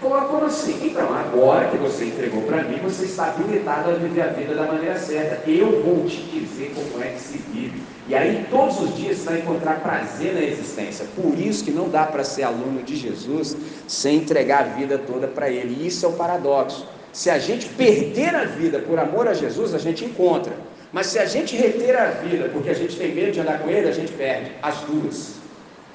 Fala, 0.00 0.24
como 0.26 0.46
assim? 0.46 0.78
Então, 0.82 1.14
agora 1.14 1.68
que 1.68 1.76
você 1.76 2.06
entregou 2.06 2.42
para 2.42 2.64
mim, 2.64 2.78
você 2.82 3.04
está 3.04 3.28
habilitado 3.28 3.90
a 3.90 3.94
viver 3.94 4.22
a 4.22 4.26
vida 4.28 4.54
da 4.54 4.64
maneira 4.64 4.98
certa. 4.98 5.48
Eu 5.48 5.80
vou 5.82 6.04
te 6.06 6.22
dizer 6.22 6.72
como 6.74 7.02
é 7.02 7.08
que 7.08 7.20
se 7.20 7.38
vive. 7.38 7.82
E 8.08 8.14
aí, 8.14 8.46
todos 8.50 8.80
os 8.80 8.96
dias, 8.96 9.18
você 9.18 9.24
vai 9.26 9.38
encontrar 9.38 9.80
prazer 9.80 10.34
na 10.34 10.42
existência. 10.42 11.06
Por 11.14 11.38
isso 11.38 11.64
que 11.64 11.70
não 11.70 11.88
dá 11.88 12.04
para 12.04 12.24
ser 12.24 12.42
aluno 12.42 12.82
de 12.82 12.96
Jesus 12.96 13.56
sem 13.86 14.16
entregar 14.16 14.60
a 14.60 14.68
vida 14.74 14.98
toda 14.98 15.28
para 15.28 15.48
Ele. 15.48 15.76
E 15.80 15.86
isso 15.86 16.04
é 16.04 16.08
o 16.08 16.12
paradoxo. 16.12 16.86
Se 17.12 17.30
a 17.30 17.38
gente 17.38 17.68
perder 17.68 18.34
a 18.34 18.44
vida 18.44 18.80
por 18.80 18.98
amor 18.98 19.28
a 19.28 19.34
Jesus, 19.34 19.74
a 19.74 19.78
gente 19.78 20.04
encontra. 20.04 20.52
Mas 20.92 21.06
se 21.06 21.18
a 21.18 21.26
gente 21.26 21.56
reter 21.56 21.96
a 21.96 22.06
vida 22.10 22.50
porque 22.52 22.70
a 22.70 22.74
gente 22.74 22.96
tem 22.96 23.14
medo 23.14 23.32
de 23.32 23.40
andar 23.40 23.60
com 23.60 23.68
ele, 23.68 23.88
a 23.88 23.92
gente 23.92 24.12
perde. 24.12 24.52
As 24.62 24.76
duas. 24.80 25.34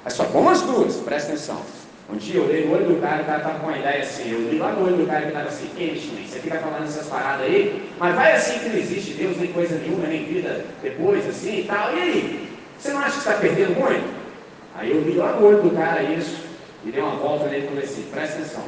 É 0.04 0.10
só 0.10 0.24
bom 0.24 0.48
as 0.48 0.62
duas, 0.62 0.96
presta 0.96 1.32
atenção. 1.32 1.60
Um 2.10 2.16
dia 2.16 2.36
eu 2.36 2.44
olhei 2.44 2.64
no 2.64 2.74
olho 2.74 2.86
do 2.86 3.00
cara, 3.02 3.22
o 3.22 3.26
cara 3.26 3.38
estava 3.38 3.58
com 3.58 3.66
uma 3.66 3.76
ideia 3.76 4.02
assim. 4.02 4.32
Eu 4.32 4.38
olhei 4.38 4.58
lá 4.58 4.72
no 4.72 4.86
olho 4.86 4.96
do 4.96 5.06
cara 5.06 5.22
que 5.22 5.28
estava 5.28 5.48
assim: 5.48 5.68
Quente, 5.76 6.10
você 6.26 6.38
fica 6.38 6.58
falando 6.58 6.84
essas 6.84 7.06
paradas 7.06 7.46
aí, 7.46 7.90
mas 7.98 8.14
vai 8.14 8.32
assim 8.32 8.58
que 8.60 8.68
não 8.70 8.76
existe 8.76 9.12
Deus, 9.12 9.36
nem 9.36 9.52
coisa 9.52 9.76
nenhuma, 9.76 10.06
nem 10.06 10.24
vida 10.24 10.64
depois, 10.82 11.28
assim 11.28 11.60
e 11.60 11.64
tal. 11.64 11.94
E 11.94 12.00
aí? 12.00 12.48
Você 12.78 12.92
não 12.92 13.00
acha 13.00 13.12
que 13.12 13.18
está 13.18 13.32
perdendo 13.34 13.78
muito? 13.78 14.08
Aí 14.74 14.90
eu 14.90 15.02
vi 15.02 15.12
lá 15.12 15.32
no 15.32 15.46
olho 15.46 15.62
do 15.62 15.70
cara 15.70 16.02
isso, 16.02 16.44
e 16.84 16.90
dei 16.90 17.02
uma 17.02 17.16
volta 17.16 17.46
nele 17.46 17.66
e 17.66 17.68
falei 17.68 17.84
assim: 17.84 18.02
Presta 18.10 18.38
atenção. 18.38 18.64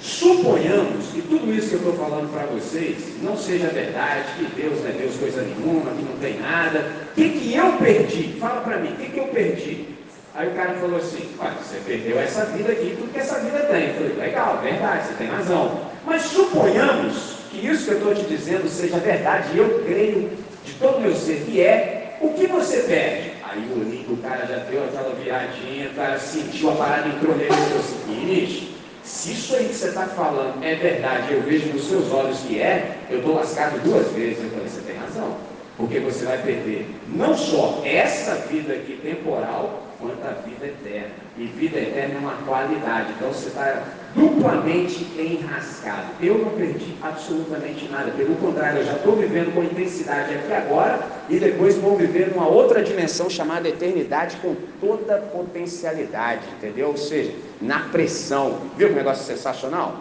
Suponhamos 0.00 1.08
que 1.12 1.20
tudo 1.20 1.52
isso 1.52 1.68
que 1.68 1.74
eu 1.74 1.90
estou 1.90 1.92
falando 1.92 2.32
para 2.32 2.46
vocês 2.46 2.96
não 3.22 3.36
seja 3.36 3.66
verdade, 3.66 4.24
que 4.38 4.46
Deus 4.58 4.80
não 4.80 4.88
é 4.88 4.92
Deus 4.92 5.14
coisa 5.16 5.42
nenhuma, 5.42 5.90
que 5.90 6.02
não 6.02 6.16
tem 6.18 6.40
nada. 6.40 6.90
O 7.10 7.14
que, 7.14 7.28
que 7.28 7.54
eu 7.54 7.72
perdi? 7.74 8.36
Fala 8.40 8.62
para 8.62 8.78
mim, 8.78 8.94
o 8.94 8.96
que, 8.96 9.10
que 9.10 9.18
eu 9.18 9.28
perdi? 9.28 9.99
Aí 10.40 10.48
o 10.48 10.52
cara 10.52 10.72
falou 10.72 10.96
assim, 10.96 11.28
você 11.38 11.76
perdeu 11.84 12.18
essa 12.18 12.46
vida 12.46 12.72
aqui, 12.72 12.96
tudo 12.96 13.12
que 13.12 13.18
essa 13.18 13.40
vida 13.40 13.58
tem. 13.58 13.88
Eu 13.88 13.94
falei, 13.94 14.16
legal, 14.16 14.58
verdade, 14.62 15.08
você 15.08 15.14
tem 15.18 15.26
razão. 15.26 15.82
Mas 16.06 16.22
suponhamos 16.22 17.34
que 17.50 17.66
isso 17.66 17.84
que 17.84 17.90
eu 17.90 17.98
estou 17.98 18.14
te 18.14 18.22
dizendo 18.22 18.66
seja 18.66 18.96
verdade, 18.96 19.58
eu 19.58 19.84
creio 19.84 20.30
de 20.64 20.72
todo 20.80 20.96
o 20.96 21.00
meu 21.02 21.14
ser 21.14 21.44
que 21.44 21.60
é, 21.60 22.16
o 22.22 22.30
que 22.30 22.46
você 22.46 22.78
perde? 22.84 23.32
Aí 23.44 23.70
o 23.70 23.80
olhinho 23.80 24.04
do 24.04 24.22
cara 24.22 24.46
já 24.46 24.56
deu 24.60 24.82
aquela 24.82 25.14
viradinha, 25.14 25.90
o 25.90 25.94
cara 25.94 26.18
sentiu 26.18 26.70
a 26.70 26.74
parada, 26.74 27.08
entrou 27.10 27.36
nele 27.36 27.50
e 27.50 27.54
falou 27.54 27.78
assim, 27.78 28.74
se 29.02 29.32
isso 29.32 29.54
aí 29.54 29.68
que 29.68 29.74
você 29.74 29.88
está 29.88 30.06
falando 30.06 30.64
é 30.64 30.74
verdade, 30.74 31.34
eu 31.34 31.42
vejo 31.42 31.68
nos 31.68 31.86
seus 31.86 32.10
olhos 32.10 32.38
que 32.48 32.58
é, 32.58 32.96
eu 33.10 33.18
estou 33.18 33.34
lascado 33.34 33.78
duas 33.82 34.10
vezes. 34.12 34.42
Eu 34.42 34.48
falei, 34.48 34.68
você 34.68 34.80
tem 34.80 34.96
razão. 34.96 35.36
Porque 35.76 35.98
você 35.98 36.24
vai 36.24 36.38
perder 36.38 36.88
não 37.08 37.36
só 37.36 37.82
essa 37.84 38.36
vida 38.36 38.72
aqui 38.72 38.98
temporal, 39.02 39.89
quanto 40.00 40.26
a 40.26 40.32
vida 40.40 40.66
eterna. 40.66 41.10
E 41.36 41.44
vida 41.44 41.78
eterna 41.78 42.14
é 42.14 42.18
uma 42.18 42.36
qualidade. 42.46 43.12
Então 43.16 43.28
você 43.28 43.48
está 43.48 43.84
duplamente 44.14 45.06
enrascado. 45.16 46.08
Eu 46.20 46.38
não 46.38 46.50
perdi 46.50 46.96
absolutamente 47.02 47.88
nada. 47.88 48.10
Pelo 48.12 48.34
contrário, 48.36 48.80
eu 48.80 48.86
já 48.86 48.94
estou 48.94 49.16
vivendo 49.16 49.54
com 49.54 49.62
intensidade 49.62 50.34
aqui 50.34 50.52
agora 50.52 51.00
e 51.28 51.38
depois 51.38 51.76
vou 51.76 51.96
viver 51.96 52.30
numa 52.30 52.48
outra 52.48 52.82
dimensão 52.82 53.28
chamada 53.30 53.68
eternidade 53.68 54.36
com 54.38 54.56
toda 54.80 55.18
potencialidade, 55.18 56.42
entendeu? 56.56 56.88
Ou 56.88 56.96
seja, 56.96 57.32
na 57.60 57.80
pressão. 57.90 58.58
Viu 58.76 58.88
que 58.88 58.94
negócio 58.94 59.24
sensacional? 59.24 60.00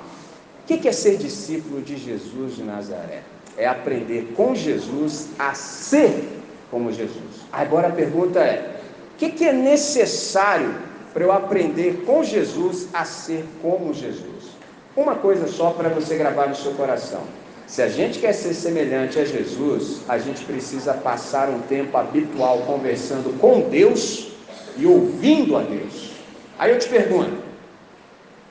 O 0.63 0.65
que 0.65 0.88
é 0.88 0.91
ser 0.91 1.18
discípulo 1.18 1.82
de 1.82 1.98
Jesus 1.98 2.56
de 2.56 2.63
Nazaré? 2.63 3.22
É 3.58 3.68
aprender 3.68 4.34
com 4.36 4.56
Jesus 4.56 5.29
a 5.38 5.53
ser 5.53 6.39
como 6.72 6.91
Jesus. 6.91 7.46
Agora 7.51 7.88
a 7.88 7.91
pergunta 7.91 8.39
é: 8.39 8.78
o 9.28 9.32
que 9.32 9.46
é 9.46 9.54
necessário 9.54 10.74
para 11.14 11.24
eu 11.24 11.32
aprender 11.32 12.04
com 12.06 12.24
Jesus 12.24 12.88
a 12.94 13.04
ser 13.04 13.46
como 13.62 13.94
Jesus? 13.94 14.50
Uma 14.96 15.16
coisa 15.16 15.48
só 15.48 15.72
para 15.72 15.90
você 15.90 16.16
gravar 16.16 16.48
no 16.48 16.56
seu 16.56 16.74
coração. 16.74 17.22
Se 17.68 17.82
a 17.82 17.88
gente 17.88 18.20
quer 18.20 18.34
ser 18.34 18.54
semelhante 18.54 19.20
a 19.20 19.26
Jesus, 19.26 20.02
a 20.08 20.18
gente 20.18 20.44
precisa 20.44 20.94
passar 20.94 21.50
um 21.50 21.62
tempo 21.62 21.96
habitual 21.98 22.62
conversando 22.62 23.38
com 23.40 23.70
Deus 23.70 24.32
e 24.76 24.86
ouvindo 24.88 25.56
a 25.56 25.62
Deus. 25.62 26.14
Aí 26.58 26.72
eu 26.72 26.80
te 26.80 26.90
pergunto: 26.90 27.38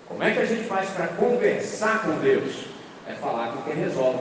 como 0.06 0.22
é 0.22 0.30
que 0.30 0.38
a 0.38 0.44
gente 0.44 0.64
faz 0.64 0.88
para 0.90 1.08
conversar 1.08 2.02
com 2.02 2.12
Deus? 2.20 2.66
É 3.08 3.14
falar 3.14 3.52
com 3.52 3.62
quem 3.62 3.74
resolve, 3.74 4.20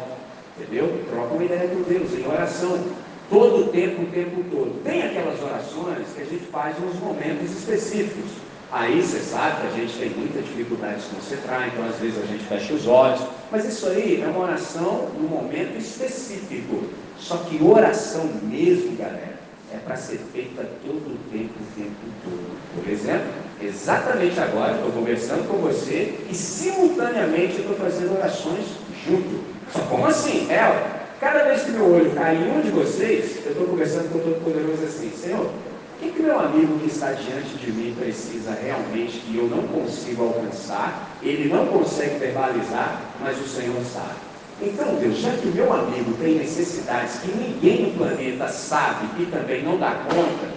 entendeu? 0.58 1.04
Troca 1.10 1.34
uma 1.34 1.44
ideia 1.46 1.68
com 1.68 1.82
Deus 1.84 2.12
em 2.14 2.28
oração, 2.28 2.80
todo 3.30 3.66
o 3.66 3.68
tempo, 3.70 4.04
o 4.04 4.06
tempo 4.08 4.44
todo. 4.50 4.84
Tem 4.84 5.04
aquelas 5.04 5.42
orações 5.42 6.08
que 6.16 6.22
a 6.22 6.26
gente 6.26 6.46
faz 6.46 6.80
nos 6.80 6.96
momentos 7.00 7.52
específicos. 7.52 8.32
Aí 8.72 9.02
você 9.02 9.20
sabe 9.20 9.62
que 9.62 9.68
a 9.68 9.80
gente 9.80 9.98
tem 9.98 10.10
muita 10.10 10.42
dificuldade 10.42 10.96
de 10.96 11.02
se 11.04 11.16
concentrar, 11.16 11.68
então 11.68 11.86
às 11.86 11.96
vezes 11.96 12.22
a 12.22 12.26
gente 12.26 12.44
fecha 12.44 12.74
os 12.74 12.86
olhos. 12.86 13.22
Mas 13.50 13.66
isso 13.66 13.88
aí 13.88 14.22
é 14.22 14.28
uma 14.28 14.40
oração 14.40 15.10
no 15.18 15.28
momento 15.28 15.78
específico. 15.78 16.84
Só 17.18 17.38
que 17.38 17.64
oração 17.64 18.30
mesmo, 18.44 18.96
galera, 18.98 19.38
é 19.74 19.78
para 19.78 19.96
ser 19.96 20.20
feita 20.34 20.70
todo 20.86 20.98
o 20.98 21.18
tempo, 21.32 21.54
o 21.60 21.80
tempo 21.80 21.96
todo. 22.24 22.58
Por 22.76 22.92
exemplo, 22.92 23.28
exatamente 23.62 24.40
agora 24.40 24.76
estou 24.76 24.92
conversando 24.92 25.48
com 25.48 25.58
você 25.58 26.18
e 26.30 26.36
simultaneamente 26.36 27.62
estou 27.62 27.76
fazendo 27.76 28.18
orações 28.18 28.66
junto. 29.06 29.44
Como 29.90 30.06
assim? 30.06 30.50
É, 30.50 30.97
cada 31.20 31.44
vez 31.46 31.64
que 31.64 31.72
meu 31.72 31.86
olho 31.86 32.12
cai 32.12 32.36
em 32.36 32.58
um 32.58 32.62
de 32.62 32.70
vocês, 32.70 33.38
eu 33.46 33.52
estou 33.52 33.68
conversando 33.68 34.12
com 34.12 34.20
o 34.20 34.22
Todo-Poderoso 34.22 34.84
assim, 34.84 35.12
Senhor, 35.12 35.46
o 35.46 36.00
que, 36.00 36.12
que 36.12 36.22
meu 36.22 36.40
amigo 36.40 36.78
que 36.80 36.88
está 36.88 37.12
diante 37.12 37.56
de 37.58 37.72
mim 37.72 37.96
precisa 38.00 38.56
realmente 38.64 39.20
que 39.20 39.36
eu 39.36 39.48
não 39.48 39.64
consigo 39.64 40.26
alcançar, 40.26 41.18
ele 41.24 41.52
não 41.52 41.66
consegue 41.68 42.20
verbalizar, 42.20 43.02
mas 43.20 43.40
o 43.40 43.48
Senhor 43.48 43.84
sabe. 43.84 44.14
Então, 44.62 44.96
Deus, 44.96 45.18
já 45.18 45.32
que 45.32 45.48
o 45.48 45.52
meu 45.52 45.74
amigo 45.74 46.14
tem 46.20 46.36
necessidades 46.36 47.20
que 47.20 47.32
ninguém 47.32 47.88
no 47.88 47.98
planeta 47.98 48.48
sabe 48.48 49.08
e 49.20 49.26
também 49.26 49.64
não 49.64 49.78
dá 49.78 50.04
conta, 50.08 50.48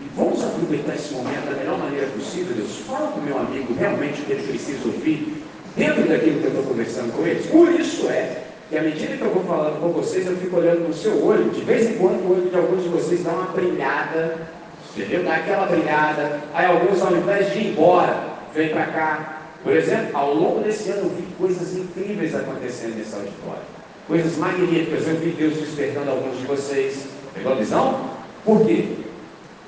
e 0.00 0.08
vamos 0.16 0.42
aproveitar 0.42 0.94
esse 0.94 1.14
momento 1.14 1.50
da 1.50 1.56
melhor 1.56 1.78
maneira 1.78 2.06
possível, 2.08 2.54
Deus. 2.54 2.78
Fala 2.86 3.08
para 3.08 3.20
o 3.20 3.24
meu 3.24 3.38
amigo 3.38 3.74
realmente 3.74 4.20
o 4.20 4.24
que 4.24 4.32
ele 4.32 4.48
precisa 4.48 4.86
ouvir, 4.86 5.42
dentro 5.76 6.08
daquilo 6.08 6.40
que 6.40 6.46
eu 6.46 6.50
estou 6.50 6.64
conversando 6.64 7.12
com 7.14 7.26
eles. 7.26 7.46
Por 7.46 7.70
isso 7.70 8.08
é 8.08 8.49
que 8.70 8.78
à 8.78 8.82
medida 8.82 9.16
que 9.16 9.22
eu 9.22 9.30
vou 9.30 9.42
falando 9.42 9.80
com 9.80 9.88
vocês, 9.88 10.24
eu 10.26 10.36
fico 10.36 10.56
olhando 10.56 10.86
no 10.86 10.94
seu 10.94 11.24
olho, 11.24 11.50
de 11.50 11.60
vez 11.62 11.90
em 11.90 11.94
quando 11.94 12.20
o 12.20 12.32
olho 12.32 12.48
de 12.48 12.56
alguns 12.56 12.84
de 12.84 12.88
vocês 12.88 13.24
dá 13.24 13.32
uma 13.32 13.46
brilhada, 13.46 14.38
entendeu? 14.96 15.24
Dá 15.24 15.34
aquela 15.34 15.66
brilhada. 15.66 16.40
Aí 16.54 16.66
alguns, 16.66 17.02
ao 17.02 17.16
invés 17.16 17.52
de 17.52 17.58
ir 17.58 17.66
embora, 17.72 18.28
vem 18.54 18.68
para 18.68 18.86
cá, 18.86 19.40
por 19.64 19.72
exemplo, 19.72 20.16
ao 20.16 20.34
longo 20.34 20.60
desse 20.62 20.88
ano 20.90 21.02
eu 21.02 21.10
vi 21.10 21.26
coisas 21.36 21.76
incríveis 21.76 22.32
acontecendo 22.32 22.96
nesse 22.96 23.12
auditório. 23.12 23.62
Coisas 24.06 24.36
magníficas. 24.38 25.06
Eu 25.06 25.16
vi 25.16 25.30
Deus 25.30 25.54
despertando 25.54 26.10
alguns 26.10 26.38
de 26.38 26.46
vocês. 26.46 27.06
Pegou 27.34 27.52
a 27.52 27.56
visão? 27.56 28.10
Por 28.44 28.64
quê? 28.64 28.88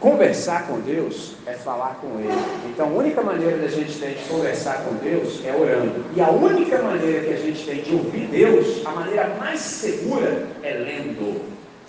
Conversar 0.02 0.66
com 0.66 0.80
Deus 0.80 1.34
é 1.46 1.52
falar 1.52 2.00
com 2.00 2.18
Ele. 2.18 2.34
Então, 2.68 2.88
a 2.88 2.92
única 2.92 3.22
maneira 3.22 3.56
da 3.58 3.68
gente 3.68 4.00
ter 4.00 4.16
de 4.16 4.24
conversar 4.24 4.82
com 4.84 4.96
Deus 4.96 5.40
é 5.46 5.54
orando. 5.54 6.04
E 6.16 6.20
a 6.20 6.28
única 6.28 6.82
maneira 6.82 7.20
que 7.20 7.32
a 7.32 7.36
gente 7.36 7.64
tem 7.64 7.82
de 7.82 7.94
ouvir 7.94 8.26
Deus, 8.26 8.84
a 8.84 8.90
maneira 8.90 9.36
mais 9.38 9.60
segura, 9.60 10.48
é 10.60 10.72
lendo. 10.72 11.42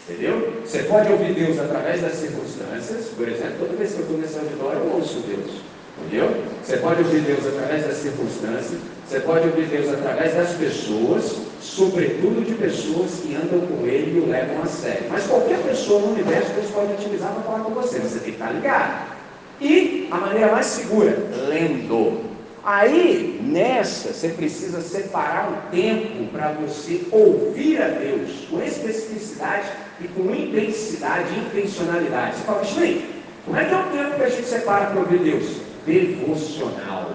Entendeu? 0.08 0.62
Você 0.64 0.84
pode 0.84 1.12
ouvir 1.12 1.34
Deus 1.34 1.60
através 1.60 2.02
das 2.02 2.14
circunstâncias. 2.14 3.08
Por 3.18 3.28
exemplo, 3.28 3.56
toda 3.62 3.78
vez 3.78 3.94
que 3.94 3.98
eu 3.98 4.04
estou 4.04 4.18
nesse 4.20 4.38
auditório, 4.38 4.80
eu 4.82 4.94
ouço 4.94 5.20
Deus. 5.28 5.64
Entendeu? 5.98 6.44
Você 6.64 6.78
pode 6.78 7.02
ouvir 7.02 7.22
Deus 7.22 7.48
através 7.48 7.88
das 7.88 7.98
circunstâncias. 7.98 8.80
Você 9.08 9.20
pode 9.22 9.48
ouvir 9.48 9.66
Deus 9.66 9.92
através 9.92 10.36
das 10.36 10.52
pessoas, 10.54 11.38
sobretudo 11.64 12.46
de 12.46 12.54
pessoas 12.56 13.22
que 13.22 13.34
andam 13.36 13.66
com 13.68 13.88
Ele 13.88 14.18
e 14.18 14.22
o 14.22 14.30
levam 14.30 14.62
a 14.62 14.66
sério. 14.66 15.06
Mas 15.10 15.26
qualquer 15.26 15.60
pessoa 15.60 16.02
no 16.02 16.12
universo 16.12 16.52
Deus 16.54 16.70
pode 16.72 16.94
utilizar 16.94 17.32
para 17.34 17.44
falar 17.44 17.64
com 17.64 17.72
você. 17.72 18.00
Você 18.00 18.20
tem 18.20 18.24
que 18.26 18.32
estar 18.32 18.52
ligado. 18.52 19.14
E 19.62 20.08
a 20.12 20.18
maneira 20.18 20.52
mais 20.52 20.66
segura, 20.66 21.18
lendo. 21.48 22.34
Aí, 22.66 23.42
nessa, 23.44 24.14
você 24.14 24.30
precisa 24.30 24.82
separar 24.82 25.52
um 25.52 25.72
tempo 25.72 26.26
para 26.32 26.50
você 26.52 27.02
ouvir 27.12 27.82
a 27.82 27.88
Deus 27.88 28.46
com 28.50 28.62
especificidade 28.62 29.68
e 30.02 30.08
com 30.10 30.34
intensidade 30.34 31.28
e 31.34 31.40
intencionalidade. 31.40 32.38
Você 32.38 32.44
fala, 32.44 32.64
Schmidt, 32.64 33.06
como 33.46 33.58
é 33.58 33.66
que 33.66 33.74
é 33.74 33.78
o 33.78 33.84
tempo 33.84 34.16
que 34.16 34.24
a 34.24 34.30
gente 34.30 34.48
separa 34.48 34.88
para 34.88 35.00
ouvir 35.00 35.20
Deus? 35.20 35.58
Devocional. 35.86 37.12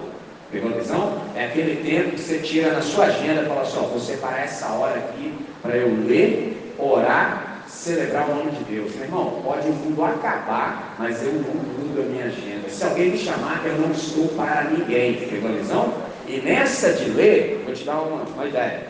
Pegou 0.51 0.71
a 0.71 0.73
visão? 0.73 1.21
É 1.35 1.45
aquele 1.45 1.87
tempo 1.87 2.11
que 2.11 2.21
você 2.21 2.39
tira 2.39 2.73
na 2.73 2.81
sua 2.81 3.05
agenda 3.05 3.43
e 3.43 3.45
fala 3.45 3.61
assim, 3.61 3.77
ó, 3.77 3.81
vou 3.81 3.99
separar 3.99 4.43
essa 4.43 4.67
hora 4.69 4.97
aqui 4.97 5.33
para 5.61 5.77
eu 5.77 5.87
ler, 6.05 6.73
orar, 6.77 7.63
celebrar 7.67 8.27
o 8.29 8.35
nome 8.35 8.51
de 8.51 8.63
Deus. 8.63 8.95
Meu 8.95 9.05
irmão, 9.05 9.41
pode 9.43 9.67
o 9.67 9.71
mundo 9.71 10.03
acabar, 10.03 10.95
mas 10.97 11.21
eu 11.21 11.33
não 11.33 11.53
mudo 11.53 12.01
a 12.01 12.05
minha 12.05 12.25
agenda. 12.25 12.67
Se 12.67 12.83
alguém 12.83 13.11
me 13.11 13.17
chamar, 13.17 13.61
eu 13.63 13.77
não 13.77 13.91
estou 13.91 14.27
para 14.29 14.63
ninguém. 14.63 15.27
Pegou 15.29 15.51
a 15.51 15.53
visão? 15.53 15.93
E 16.27 16.37
nessa 16.41 16.93
de 16.93 17.11
ler, 17.11 17.61
vou 17.65 17.73
te 17.73 17.83
dar 17.83 17.99
uma, 18.01 18.23
uma 18.23 18.45
ideia. 18.47 18.87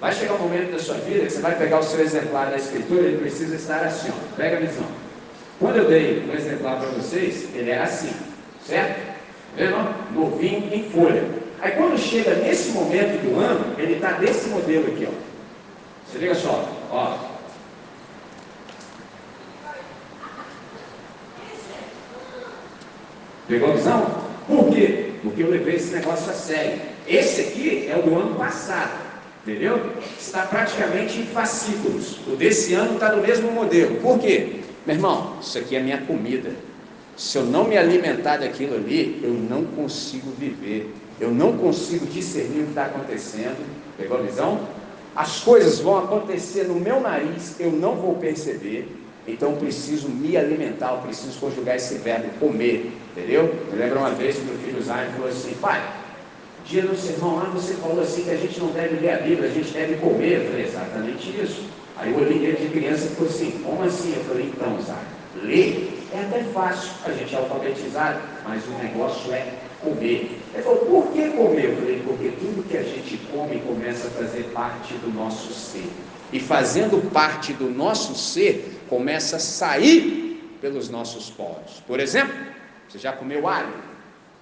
Vai 0.00 0.12
chegar 0.12 0.34
um 0.34 0.38
momento 0.38 0.72
da 0.72 0.78
sua 0.78 0.94
vida 0.94 1.26
que 1.26 1.32
você 1.32 1.40
vai 1.40 1.56
pegar 1.56 1.80
o 1.80 1.82
seu 1.82 2.00
exemplar 2.00 2.50
da 2.50 2.56
escritura, 2.56 3.02
ele 3.02 3.18
precisa 3.18 3.56
estar 3.56 3.80
assim, 3.80 4.10
ó. 4.10 4.36
Pega 4.36 4.56
a 4.56 4.60
visão. 4.60 4.86
Quando 5.58 5.76
eu 5.76 5.88
dei 5.88 6.24
um 6.28 6.34
exemplar 6.34 6.78
para 6.78 6.88
vocês, 6.90 7.48
ele 7.54 7.70
era 7.70 7.84
assim, 7.84 8.12
certo? 8.64 9.07
Novinho 10.14 10.72
em 10.72 10.88
folha. 10.90 11.24
Aí 11.60 11.72
quando 11.72 11.98
chega 11.98 12.34
nesse 12.36 12.70
momento 12.70 13.20
do 13.22 13.40
ano, 13.40 13.74
ele 13.78 13.94
está 13.94 14.12
desse 14.12 14.48
modelo 14.48 14.86
aqui, 14.86 15.08
ó. 15.08 15.14
Você 16.06 16.18
liga 16.18 16.34
só, 16.34 16.68
ó. 16.90 17.18
Pegou 23.48 23.70
a 23.70 23.74
visão? 23.74 24.24
Por 24.46 24.70
quê? 24.70 25.12
Porque 25.22 25.42
eu 25.42 25.50
levei 25.50 25.76
esse 25.76 25.94
negócio 25.94 26.30
a 26.30 26.34
sério. 26.34 26.80
Esse 27.06 27.40
aqui 27.40 27.88
é 27.90 27.96
o 27.96 28.02
do 28.02 28.14
ano 28.16 28.34
passado. 28.36 29.08
Entendeu? 29.46 29.92
Está 30.18 30.42
praticamente 30.42 31.20
em 31.20 31.26
fascículos. 31.26 32.18
O 32.26 32.36
desse 32.36 32.74
ano 32.74 32.94
está 32.94 33.16
no 33.16 33.22
mesmo 33.22 33.50
modelo. 33.50 33.96
Por 33.96 34.18
quê? 34.18 34.60
Meu 34.86 34.96
irmão, 34.96 35.36
isso 35.40 35.58
aqui 35.58 35.74
é 35.74 35.80
minha 35.80 35.98
comida. 36.02 36.50
Se 37.18 37.36
eu 37.36 37.44
não 37.44 37.64
me 37.64 37.76
alimentar 37.76 38.36
daquilo 38.36 38.76
ali, 38.76 39.20
eu 39.24 39.32
não 39.32 39.64
consigo 39.64 40.30
viver. 40.38 40.94
Eu 41.20 41.32
não 41.32 41.58
consigo 41.58 42.06
discernir 42.06 42.60
o 42.60 42.64
que 42.64 42.68
está 42.68 42.84
acontecendo. 42.84 43.58
Pegou 43.96 44.18
a 44.18 44.22
visão? 44.22 44.60
As 45.16 45.40
coisas 45.40 45.80
vão 45.80 45.98
acontecer 45.98 46.68
no 46.68 46.76
meu 46.76 47.00
nariz, 47.00 47.56
eu 47.58 47.72
não 47.72 47.96
vou 47.96 48.14
perceber. 48.14 48.86
Então 49.26 49.50
eu 49.50 49.56
preciso 49.56 50.08
me 50.08 50.36
alimentar, 50.36 50.92
eu 50.92 50.98
preciso 50.98 51.36
conjugar 51.40 51.74
esse 51.74 51.94
verbo 51.98 52.28
comer. 52.38 52.92
Entendeu? 53.16 53.52
Eu 53.72 53.76
lembro 53.76 53.98
uma 53.98 54.10
vez 54.10 54.36
que 54.36 54.42
meu 54.42 54.56
filho 54.58 54.80
Zayn 54.80 55.10
falou 55.10 55.28
assim: 55.28 55.54
pai, 55.60 55.84
dia 56.64 56.82
no 56.82 56.96
sermão 56.96 57.34
lá 57.34 57.46
você 57.46 57.74
falou 57.74 58.00
assim 58.00 58.22
que 58.22 58.30
a 58.30 58.36
gente 58.36 58.60
não 58.60 58.68
deve 58.68 59.00
ler 59.00 59.14
a 59.14 59.18
Bíblia, 59.18 59.48
a 59.48 59.52
gente 59.52 59.72
deve 59.72 59.96
comer. 59.96 60.38
Eu 60.38 60.50
falei: 60.50 60.66
exatamente 60.66 61.30
isso. 61.30 61.64
Aí 61.96 62.12
eu 62.12 62.16
olhei 62.16 62.54
de 62.54 62.68
criança 62.68 63.06
e 63.06 63.16
falou 63.16 63.28
assim: 63.28 63.50
como 63.64 63.82
assim? 63.82 64.14
Eu 64.16 64.22
falei: 64.22 64.52
então, 64.54 64.78
Zayn, 64.80 65.44
ler 65.44 65.97
é 66.12 66.20
até 66.20 66.42
fácil, 66.52 66.90
a 67.04 67.12
gente 67.12 67.34
é 67.34 67.38
alfabetizado, 67.38 68.20
mas 68.44 68.66
o 68.66 68.70
negócio 68.70 69.32
é 69.32 69.52
comer. 69.80 70.40
Ele 70.54 70.62
falou, 70.62 70.78
por 70.78 71.12
que 71.12 71.28
comer? 71.30 71.64
Eu 71.64 71.76
falei, 71.76 72.02
porque 72.06 72.28
tudo 72.40 72.68
que 72.68 72.76
a 72.76 72.82
gente 72.82 73.16
come 73.30 73.60
começa 73.60 74.08
a 74.08 74.10
fazer 74.10 74.44
parte 74.54 74.94
do 74.94 75.12
nosso 75.12 75.52
ser. 75.52 75.90
E 76.32 76.40
fazendo 76.40 77.10
parte 77.10 77.52
do 77.52 77.70
nosso 77.70 78.14
ser, 78.14 78.80
começa 78.88 79.36
a 79.36 79.38
sair 79.38 80.56
pelos 80.60 80.88
nossos 80.88 81.30
poros. 81.30 81.82
Por 81.86 82.00
exemplo, 82.00 82.34
você 82.88 82.98
já 82.98 83.12
comeu 83.12 83.46
alho? 83.46 83.72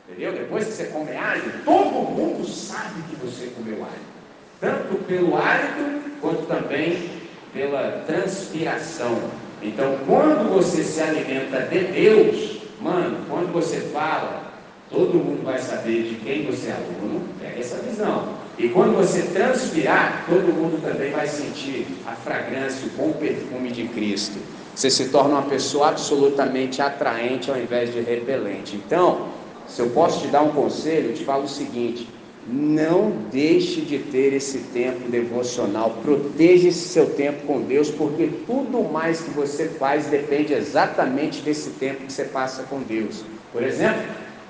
Entendeu? 0.09 0.33
Depois 0.33 0.67
que 0.67 0.73
você 0.73 0.85
come 0.85 1.17
alho, 1.17 1.43
todo 1.65 1.91
mundo 1.91 2.47
sabe 2.49 3.03
que 3.11 3.17
você 3.17 3.47
comeu 3.57 3.85
alho. 3.85 4.17
Tanto 4.61 4.95
pelo 5.05 5.37
hálito, 5.37 6.11
quanto 6.21 6.47
também 6.47 7.11
pela 7.53 8.05
transpiração. 8.07 9.19
Então, 9.63 9.97
quando 10.07 10.53
você 10.53 10.83
se 10.83 11.01
alimenta 11.01 11.61
de 11.61 11.79
Deus, 11.81 12.61
mano, 12.81 13.19
quando 13.29 13.53
você 13.53 13.81
fala, 13.93 14.53
todo 14.91 15.15
mundo 15.15 15.45
vai 15.45 15.59
saber 15.59 16.03
de 16.05 16.15
quem 16.17 16.45
você 16.47 16.69
é 16.69 16.73
aluno, 16.73 17.23
é 17.43 17.59
essa 17.59 17.79
visão. 17.79 18.37
E 18.59 18.69
quando 18.69 18.97
você 18.97 19.23
transpirar, 19.23 20.25
todo 20.27 20.53
mundo 20.53 20.81
também 20.83 21.11
vai 21.11 21.27
sentir 21.27 21.87
a 22.07 22.13
fragrância, 22.13 22.87
o 22.87 22.97
bom 22.97 23.13
perfume 23.13 23.71
de 23.71 23.87
Cristo. 23.89 24.39
Você 24.75 24.91
se 24.91 25.09
torna 25.09 25.35
uma 25.35 25.43
pessoa 25.43 25.89
absolutamente 25.89 26.81
atraente 26.81 27.51
ao 27.51 27.59
invés 27.59 27.93
de 27.93 28.01
repelente. 28.01 28.77
Então, 28.77 29.29
se 29.67 29.81
eu 29.81 29.91
posso 29.91 30.21
te 30.21 30.29
dar 30.29 30.43
um 30.43 30.51
conselho, 30.51 31.11
eu 31.11 31.15
te 31.15 31.25
falo 31.25 31.45
o 31.45 31.49
seguinte: 31.49 32.09
não 32.49 33.11
deixe 33.33 33.81
de 33.81 33.99
ter 33.99 34.33
esse 34.33 34.59
tempo 34.73 35.09
devocional. 35.09 35.99
Proteja 36.03 36.69
esse 36.69 36.89
seu 36.89 37.11
tempo 37.11 37.45
com 37.47 37.61
Deus, 37.61 37.91
porque 37.91 38.31
tudo 38.47 38.85
mais 38.85 39.21
que 39.21 39.31
você 39.31 39.69
faz 39.69 40.07
depende 40.07 40.53
exatamente 40.53 41.41
desse 41.43 41.71
tempo 41.71 42.05
que 42.05 42.13
você 42.13 42.25
passa 42.25 42.63
com 42.65 42.81
Deus. 42.81 43.25
Por 43.53 43.63
exemplo, 43.63 44.03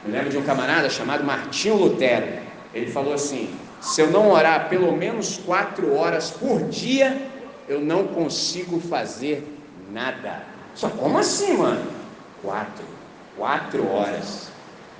eu 0.04 0.12
lembro 0.12 0.30
de 0.30 0.36
um 0.36 0.42
camarada 0.42 0.90
chamado 0.90 1.24
Martinho 1.24 1.76
Lutero. 1.76 2.26
Ele 2.74 2.90
falou 2.90 3.14
assim: 3.14 3.48
se 3.80 4.02
eu 4.02 4.10
não 4.10 4.30
orar 4.30 4.68
pelo 4.68 4.94
menos 4.94 5.38
quatro 5.38 5.94
horas 5.94 6.30
por 6.30 6.64
dia, 6.64 7.16
eu 7.66 7.80
não 7.80 8.06
consigo 8.08 8.78
fazer 8.78 9.42
nada. 9.90 10.42
Só 10.74 10.90
como 10.90 11.18
assim, 11.18 11.54
mano? 11.54 11.90
Quatro. 12.42 12.84
Quatro 13.36 13.88
horas. 13.88 14.48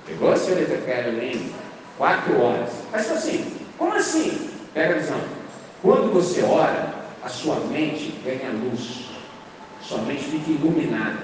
Pegou, 0.05 0.35
senhorita 0.35 0.77
Caroline? 0.77 1.53
Quatro 1.97 2.39
horas. 2.39 2.69
Mas 2.91 3.11
assim, 3.11 3.53
como 3.77 3.93
assim? 3.93 4.49
Pega 4.73 4.95
a 4.95 4.99
visão. 4.99 5.19
Quando 5.81 6.13
você 6.13 6.43
ora, 6.43 6.93
a 7.23 7.29
sua 7.29 7.55
mente 7.71 8.13
ganha 8.23 8.51
luz. 8.51 9.07
Sua 9.81 9.99
mente 9.99 10.23
fica 10.23 10.51
iluminada. 10.51 11.17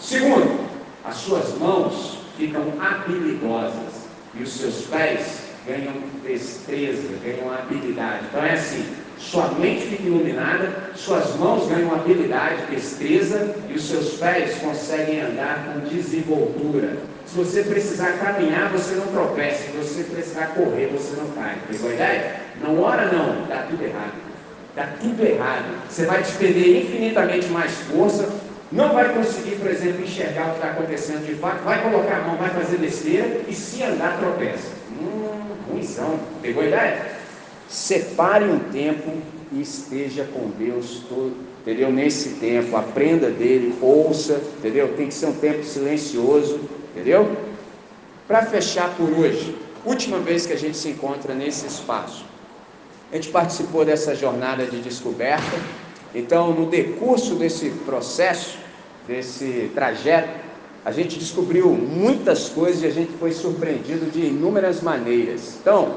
Segundo, 0.00 0.68
as 1.04 1.14
suas 1.16 1.56
mãos 1.58 2.18
ficam 2.36 2.62
habilidosas. 2.80 4.04
E 4.34 4.42
os 4.42 4.52
seus 4.52 4.86
pés 4.86 5.44
ganham 5.66 5.94
destreza, 6.24 7.16
ganham 7.22 7.52
habilidade. 7.52 8.24
Então 8.28 8.44
é 8.44 8.52
assim, 8.52 8.84
sua 9.18 9.48
mente 9.48 9.86
fica 9.86 10.02
iluminada, 10.02 10.90
suas 10.96 11.36
mãos 11.36 11.68
ganham 11.68 11.94
habilidade, 11.94 12.66
destreza, 12.66 13.54
e 13.68 13.74
os 13.74 13.84
seus 13.84 14.14
pés 14.14 14.58
conseguem 14.58 15.20
andar 15.20 15.64
com 15.66 15.88
desenvoltura. 15.88 16.98
Se 17.34 17.38
você 17.40 17.64
precisar 17.64 18.12
caminhar, 18.12 18.70
você 18.70 18.94
não 18.94 19.08
tropeça. 19.08 19.64
Se 19.64 19.76
você 19.76 20.04
precisar 20.04 20.54
correr, 20.54 20.86
você 20.86 21.16
não 21.20 21.28
cai. 21.32 21.58
Pegou 21.68 21.90
a 21.90 21.92
ideia? 21.92 22.36
Não 22.62 22.80
ora 22.80 23.06
não, 23.06 23.44
dá 23.48 23.66
tudo 23.68 23.82
errado. 23.82 24.12
Dá 24.76 24.86
tudo 25.00 25.20
errado. 25.20 25.64
Você 25.90 26.06
vai 26.06 26.22
despender 26.22 26.84
infinitamente 26.84 27.48
mais 27.48 27.72
força, 27.72 28.32
não 28.70 28.94
vai 28.94 29.12
conseguir, 29.12 29.56
por 29.56 29.68
exemplo, 29.68 30.04
enxergar 30.04 30.44
o 30.46 30.50
que 30.50 30.54
está 30.58 30.70
acontecendo 30.70 31.26
de 31.26 31.34
fato, 31.34 31.64
vai 31.64 31.82
colocar 31.82 32.18
a 32.18 32.20
mão, 32.20 32.36
vai 32.36 32.50
fazer 32.50 32.76
besteira 32.76 33.40
e 33.48 33.52
se 33.52 33.82
andar 33.82 34.16
tropeça. 34.20 34.68
Hum, 34.92 35.56
ruimzão. 35.68 36.20
Pegou 36.40 36.62
a 36.62 36.66
ideia? 36.66 37.06
Separe 37.68 38.44
um 38.44 38.60
tempo 38.60 39.10
e 39.50 39.60
esteja 39.60 40.24
com 40.32 40.50
Deus 40.56 41.02
todo, 41.08 41.34
entendeu? 41.64 41.90
Nesse 41.90 42.30
tempo, 42.34 42.76
aprenda 42.76 43.30
dele, 43.30 43.74
ouça, 43.80 44.40
entendeu? 44.58 44.94
Tem 44.94 45.08
que 45.08 45.14
ser 45.14 45.26
um 45.26 45.32
tempo 45.32 45.64
silencioso, 45.64 46.60
entendeu? 46.92 47.34
Para 48.28 48.42
fechar 48.42 48.94
por 48.96 49.10
hoje, 49.10 49.56
última 49.84 50.18
vez 50.18 50.44
que 50.46 50.52
a 50.52 50.58
gente 50.58 50.76
se 50.76 50.90
encontra 50.90 51.34
nesse 51.34 51.66
espaço. 51.66 52.24
A 53.10 53.16
gente 53.16 53.30
participou 53.30 53.84
dessa 53.84 54.14
jornada 54.14 54.66
de 54.66 54.80
descoberta, 54.80 55.56
então 56.14 56.52
no 56.52 56.66
decurso 56.66 57.34
desse 57.36 57.70
processo, 57.86 58.58
desse 59.08 59.70
trajeto, 59.74 60.44
a 60.84 60.92
gente 60.92 61.18
descobriu 61.18 61.70
muitas 61.70 62.50
coisas 62.50 62.82
e 62.82 62.86
a 62.86 62.90
gente 62.90 63.12
foi 63.12 63.32
surpreendido 63.32 64.10
de 64.10 64.26
inúmeras 64.26 64.82
maneiras. 64.82 65.56
Então, 65.60 65.96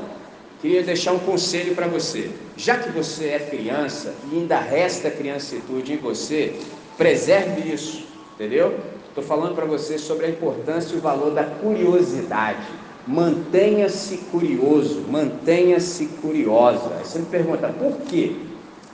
queria 0.62 0.84
deixar 0.84 1.14
um 1.14 1.20
conselho 1.20 1.76
para 1.76 1.88
você. 1.88 2.32
Já 2.56 2.78
que 2.78 2.90
você 2.92 3.28
é 3.28 3.40
criança 3.40 4.14
e 4.32 4.38
ainda 4.38 4.60
resta 4.60 5.10
criancitude 5.10 5.94
em 5.94 5.98
você, 5.98 6.56
preserve 6.98 7.72
isso, 7.72 8.06
entendeu? 8.36 8.78
Estou 9.10 9.24
falando 9.24 9.56
para 9.56 9.66
você 9.66 9.98
sobre 9.98 10.26
a 10.26 10.30
importância 10.30 10.94
e 10.94 10.98
o 10.98 11.02
valor 11.02 11.32
da 11.32 11.44
curiosidade. 11.44 12.68
Mantenha-se 13.08 14.18
curioso, 14.32 15.06
mantenha-se 15.10 16.08
curiosa. 16.22 16.92
Aí 16.98 17.06
você 17.06 17.20
me 17.20 17.26
pergunta, 17.26 17.68
por 17.70 17.98
quê? 18.02 18.36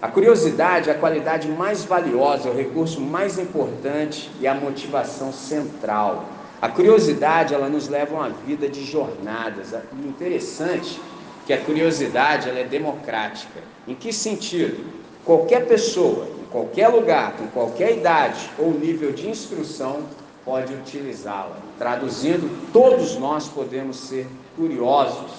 A 0.02 0.08
curiosidade 0.08 0.90
é 0.90 0.94
a 0.94 0.98
qualidade 0.98 1.48
mais 1.48 1.86
valiosa, 1.86 2.50
é 2.50 2.52
o 2.52 2.56
recurso 2.56 3.00
mais 3.00 3.40
importante 3.40 4.30
e 4.40 4.46
a 4.46 4.54
motivação 4.54 5.32
central. 5.32 6.26
A 6.62 6.70
curiosidade, 6.70 7.54
ela 7.54 7.68
nos 7.68 7.90
leva 7.90 8.16
a 8.16 8.20
uma 8.20 8.30
vida 8.30 8.70
de 8.70 8.84
jornadas. 8.86 9.74
O 9.74 10.08
interessante 10.08 11.00
que 11.46 11.54
a 11.54 11.58
curiosidade, 11.58 12.50
ela 12.50 12.60
é 12.60 12.64
democrática. 12.64 13.60
Em 13.88 13.96
que 13.96 14.14
sentido? 14.14 14.86
Qualquer 15.26 15.66
pessoa, 15.68 16.28
em 16.42 16.46
qualquer 16.52 16.88
lugar, 16.88 17.34
com 17.34 17.48
qualquer 17.48 17.98
idade 17.98 18.50
ou 18.58 18.72
nível 18.72 19.12
de 19.12 19.30
instrução, 19.30 20.04
pode 20.46 20.74
utilizá-la. 20.74 21.58
Traduzindo, 21.78 22.50
todos 22.72 23.18
nós 23.18 23.48
podemos 23.48 23.98
ser 23.98 24.28
curiosos. 24.56 25.32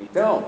Então, 0.00 0.44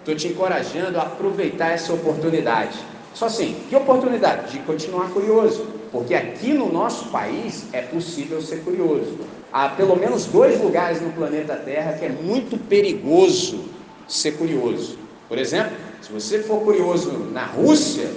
estou 0.00 0.14
te 0.14 0.28
encorajando 0.28 0.98
a 0.98 1.02
aproveitar 1.02 1.70
essa 1.70 1.92
oportunidade. 1.92 2.78
Só 3.14 3.26
assim, 3.26 3.56
que 3.68 3.74
oportunidade? 3.74 4.52
De 4.52 4.58
continuar 4.60 5.10
curioso, 5.10 5.66
porque 5.90 6.14
aqui 6.14 6.52
no 6.52 6.70
nosso 6.70 7.06
país 7.06 7.64
é 7.72 7.80
possível 7.80 8.42
ser 8.42 8.62
curioso. 8.62 9.16
Há 9.52 9.70
pelo 9.70 9.96
menos 9.96 10.26
dois 10.26 10.60
lugares 10.60 11.00
no 11.00 11.10
planeta 11.12 11.56
Terra 11.56 11.94
que 11.94 12.04
é 12.04 12.08
muito 12.10 12.58
perigoso 12.68 13.64
ser 14.06 14.32
curioso. 14.32 14.98
Por 15.28 15.38
exemplo, 15.38 15.72
se 16.00 16.12
você 16.12 16.40
for 16.40 16.60
curioso 16.60 17.10
na 17.32 17.44
Rússia, 17.44 18.08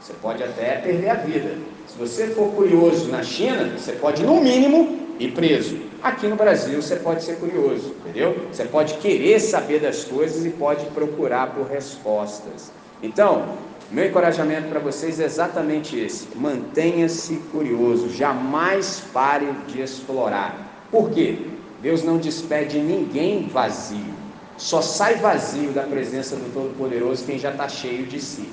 você 0.00 0.12
pode 0.14 0.42
até 0.42 0.76
perder 0.76 1.10
a 1.10 1.14
vida. 1.14 1.56
Se 1.88 1.98
você 1.98 2.28
for 2.28 2.52
curioso 2.52 3.08
na 3.08 3.22
China, 3.22 3.70
você 3.76 3.92
pode, 3.92 4.22
no 4.22 4.40
mínimo, 4.40 4.98
ir 5.18 5.32
preso. 5.32 5.78
Aqui 6.02 6.26
no 6.26 6.36
Brasil, 6.36 6.80
você 6.80 6.96
pode 6.96 7.22
ser 7.22 7.36
curioso, 7.36 7.94
entendeu? 8.00 8.46
Você 8.50 8.64
pode 8.64 8.94
querer 8.94 9.38
saber 9.40 9.80
das 9.80 10.04
coisas 10.04 10.44
e 10.46 10.50
pode 10.50 10.86
procurar 10.86 11.48
por 11.54 11.66
respostas. 11.66 12.72
Então, 13.02 13.56
meu 13.90 14.06
encorajamento 14.06 14.68
para 14.68 14.80
vocês 14.80 15.20
é 15.20 15.24
exatamente 15.24 15.98
esse: 15.98 16.28
mantenha-se 16.36 17.36
curioso, 17.52 18.08
jamais 18.10 19.02
pare 19.12 19.48
de 19.66 19.82
explorar. 19.82 20.86
Por 20.90 21.10
quê? 21.10 21.38
Deus 21.82 22.02
não 22.02 22.18
despede 22.18 22.78
ninguém 22.78 23.48
vazio, 23.48 24.14
só 24.60 24.82
sai 24.82 25.14
vazio 25.14 25.70
da 25.70 25.84
presença 25.84 26.36
do 26.36 26.52
Todo-Poderoso 26.52 27.24
quem 27.24 27.38
já 27.38 27.50
está 27.50 27.66
cheio 27.66 28.04
de 28.04 28.20
si. 28.20 28.46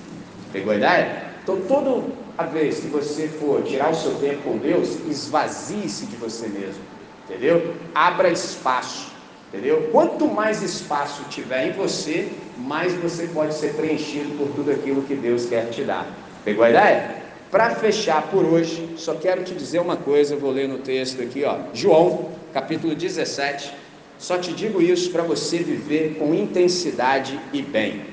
Pegou 0.54 0.72
a 0.72 0.78
ideia? 0.78 1.24
Então, 1.44 1.60
toda 1.68 2.02
a 2.38 2.44
vez 2.44 2.80
que 2.80 2.88
você 2.88 3.28
for 3.28 3.62
tirar 3.64 3.92
o 3.92 3.96
seu 3.96 4.16
tempo 4.16 4.44
com 4.44 4.58
Deus, 4.58 4.98
esvazie-se 5.06 6.06
de 6.06 6.16
você 6.16 6.48
mesmo, 6.48 6.82
entendeu? 7.26 7.76
Abra 7.94 8.30
espaço, 8.30 9.12
entendeu? 9.50 9.90
Quanto 9.92 10.28
mais 10.28 10.64
espaço 10.64 11.24
tiver 11.30 11.68
em 11.68 11.72
você, 11.74 12.32
mais 12.58 12.94
você 12.94 13.28
pode 13.28 13.54
ser 13.54 13.74
preenchido 13.74 14.30
por 14.38 14.48
tudo 14.56 14.72
aquilo 14.72 15.02
que 15.02 15.14
Deus 15.14 15.46
quer 15.46 15.70
te 15.70 15.84
dar. 15.84 16.08
Pegou 16.46 16.64
a 16.64 16.70
ideia? 16.70 17.18
Para 17.52 17.72
fechar 17.76 18.24
por 18.24 18.46
hoje, 18.46 18.94
só 18.96 19.14
quero 19.16 19.44
te 19.44 19.54
dizer 19.54 19.80
uma 19.80 19.98
coisa, 19.98 20.36
eu 20.36 20.40
vou 20.40 20.52
ler 20.52 20.70
no 20.70 20.78
texto 20.78 21.22
aqui, 21.22 21.44
ó, 21.44 21.58
João, 21.74 22.30
capítulo 22.54 22.96
17. 22.96 23.87
Só 24.20 24.38
te 24.38 24.52
digo 24.52 24.82
isso 24.82 25.12
para 25.12 25.24
você 25.24 25.60
viver 25.60 26.16
com 26.18 26.34
intensidade 26.34 27.40
e 27.54 27.62
bem. 27.62 28.06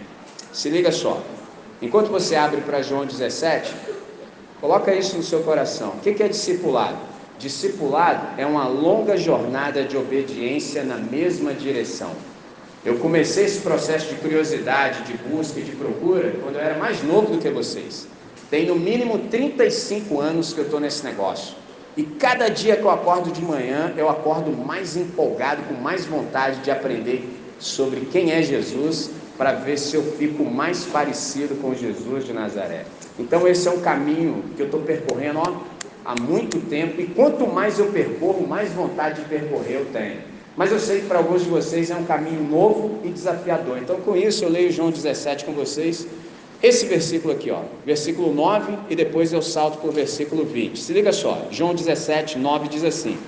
Se 0.52 0.68
liga 0.68 0.92
só. 0.92 1.22
Enquanto 1.80 2.08
você 2.08 2.36
abre 2.36 2.60
para 2.60 2.82
João 2.82 3.06
17, 3.06 3.74
coloca 4.60 4.94
isso 4.94 5.16
no 5.16 5.22
seu 5.22 5.40
coração. 5.40 5.94
O 5.96 6.00
que 6.00 6.22
é 6.22 6.28
discipulado? 6.28 6.98
Discipulado 7.38 8.40
é 8.40 8.46
uma 8.46 8.68
longa 8.68 9.16
jornada 9.16 9.82
de 9.82 9.96
obediência 9.96 10.84
na 10.84 10.96
mesma 10.96 11.52
direção. 11.52 12.10
Eu 12.84 12.98
comecei 12.98 13.46
esse 13.46 13.60
processo 13.60 14.08
de 14.08 14.16
curiosidade, 14.16 15.02
de 15.04 15.16
busca 15.16 15.58
e 15.58 15.62
de 15.62 15.72
procura 15.72 16.34
quando 16.42 16.56
eu 16.56 16.60
era 16.60 16.78
mais 16.78 17.02
novo 17.02 17.32
do 17.32 17.38
que 17.38 17.48
vocês. 17.48 18.06
Tem 18.50 18.66
no 18.66 18.76
mínimo 18.76 19.18
35 19.30 20.20
anos 20.20 20.52
que 20.52 20.60
eu 20.60 20.64
estou 20.64 20.78
nesse 20.78 21.02
negócio. 21.02 21.63
E 21.96 22.02
cada 22.02 22.48
dia 22.48 22.76
que 22.76 22.82
eu 22.82 22.90
acordo 22.90 23.30
de 23.30 23.40
manhã, 23.40 23.94
eu 23.96 24.08
acordo 24.08 24.50
mais 24.50 24.96
empolgado, 24.96 25.62
com 25.62 25.74
mais 25.74 26.04
vontade 26.04 26.60
de 26.60 26.70
aprender 26.70 27.24
sobre 27.60 28.00
quem 28.00 28.32
é 28.32 28.42
Jesus 28.42 29.10
para 29.38 29.52
ver 29.52 29.78
se 29.78 29.94
eu 29.94 30.02
fico 30.02 30.44
mais 30.44 30.84
parecido 30.84 31.54
com 31.56 31.74
Jesus 31.74 32.24
de 32.24 32.32
Nazaré. 32.32 32.84
Então 33.18 33.46
esse 33.46 33.68
é 33.68 33.70
um 33.70 33.80
caminho 33.80 34.44
que 34.56 34.62
eu 34.62 34.66
estou 34.66 34.80
percorrendo 34.80 35.38
ó, 35.38 35.60
há 36.04 36.20
muito 36.20 36.58
tempo 36.68 37.00
e 37.00 37.06
quanto 37.06 37.46
mais 37.46 37.78
eu 37.78 37.86
percorro, 37.86 38.46
mais 38.46 38.72
vontade 38.72 39.22
de 39.22 39.28
percorrer 39.28 39.76
eu 39.76 39.86
tenho. 39.92 40.18
Mas 40.56 40.70
eu 40.70 40.78
sei 40.78 41.00
que 41.00 41.06
para 41.06 41.18
alguns 41.18 41.42
de 41.42 41.48
vocês 41.48 41.90
é 41.90 41.96
um 41.96 42.04
caminho 42.04 42.42
novo 42.42 43.00
e 43.04 43.08
desafiador. 43.08 43.78
Então 43.78 44.00
com 44.00 44.16
isso 44.16 44.44
eu 44.44 44.48
leio 44.48 44.70
João 44.70 44.90
17 44.90 45.44
com 45.44 45.52
vocês. 45.52 46.06
Esse 46.64 46.86
versículo 46.86 47.34
aqui, 47.34 47.50
ó, 47.50 47.60
versículo 47.84 48.32
9 48.32 48.72
e 48.88 48.96
depois 48.96 49.34
eu 49.34 49.42
salto 49.42 49.76
para 49.76 49.90
o 49.90 49.92
versículo 49.92 50.46
20. 50.46 50.80
Se 50.80 50.94
liga 50.94 51.12
só, 51.12 51.46
João 51.50 51.74
17, 51.74 52.38
9 52.38 52.68
diz 52.68 52.82
assim: 52.82 53.18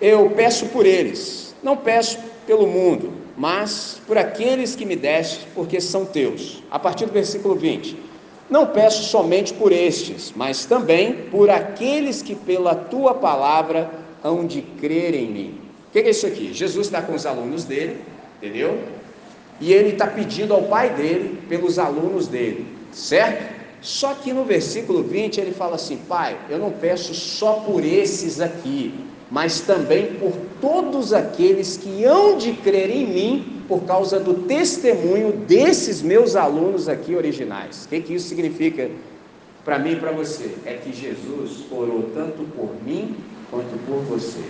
Eu 0.00 0.30
peço 0.30 0.64
por 0.68 0.86
eles, 0.86 1.54
não 1.62 1.76
peço 1.76 2.18
pelo 2.46 2.66
mundo, 2.66 3.12
mas 3.36 4.00
por 4.06 4.16
aqueles 4.16 4.74
que 4.74 4.86
me 4.86 4.96
deste, 4.96 5.46
porque 5.54 5.82
são 5.82 6.06
teus. 6.06 6.62
A 6.70 6.78
partir 6.78 7.04
do 7.04 7.12
versículo 7.12 7.54
20. 7.54 7.94
Não 8.48 8.68
peço 8.68 9.02
somente 9.10 9.52
por 9.52 9.70
estes, 9.70 10.32
mas 10.34 10.64
também 10.64 11.12
por 11.30 11.50
aqueles 11.50 12.22
que 12.22 12.34
pela 12.34 12.74
tua 12.74 13.12
palavra 13.12 13.90
hão 14.24 14.46
de 14.46 14.62
crer 14.62 15.14
em 15.14 15.30
mim. 15.30 15.60
O 15.88 15.92
que 15.92 15.98
é 15.98 16.08
isso 16.08 16.26
aqui? 16.26 16.54
Jesus 16.54 16.86
está 16.86 17.02
com 17.02 17.14
os 17.14 17.26
alunos 17.26 17.64
dele, 17.64 17.98
entendeu? 18.38 18.78
E 19.60 19.72
ele 19.72 19.90
está 19.90 20.06
pedindo 20.06 20.54
ao 20.54 20.62
pai 20.62 20.90
dele 20.90 21.38
pelos 21.48 21.78
alunos 21.78 22.26
dele, 22.26 22.66
certo? 22.90 23.60
Só 23.82 24.14
que 24.14 24.32
no 24.32 24.44
versículo 24.44 25.02
20 25.02 25.40
ele 25.40 25.52
fala 25.52 25.76
assim: 25.76 25.98
Pai, 26.08 26.36
eu 26.48 26.58
não 26.58 26.70
peço 26.70 27.14
só 27.14 27.54
por 27.54 27.84
esses 27.84 28.40
aqui, 28.40 28.94
mas 29.30 29.60
também 29.60 30.14
por 30.14 30.32
todos 30.60 31.12
aqueles 31.12 31.76
que 31.76 32.04
hão 32.04 32.36
de 32.36 32.52
crer 32.52 32.90
em 32.90 33.06
mim 33.06 33.62
por 33.68 33.82
causa 33.82 34.18
do 34.18 34.34
testemunho 34.34 35.32
desses 35.32 36.02
meus 36.02 36.34
alunos 36.34 36.88
aqui 36.88 37.14
originais. 37.14 37.84
O 37.84 37.88
que, 37.88 38.00
que 38.00 38.14
isso 38.14 38.28
significa 38.28 38.90
para 39.64 39.78
mim 39.78 39.92
e 39.92 39.96
para 39.96 40.10
você? 40.10 40.56
É 40.66 40.74
que 40.74 40.92
Jesus 40.92 41.64
orou 41.70 42.10
tanto 42.12 42.42
por 42.56 42.70
mim 42.84 43.14
quanto 43.50 43.78
por 43.86 43.98
você. 44.02 44.42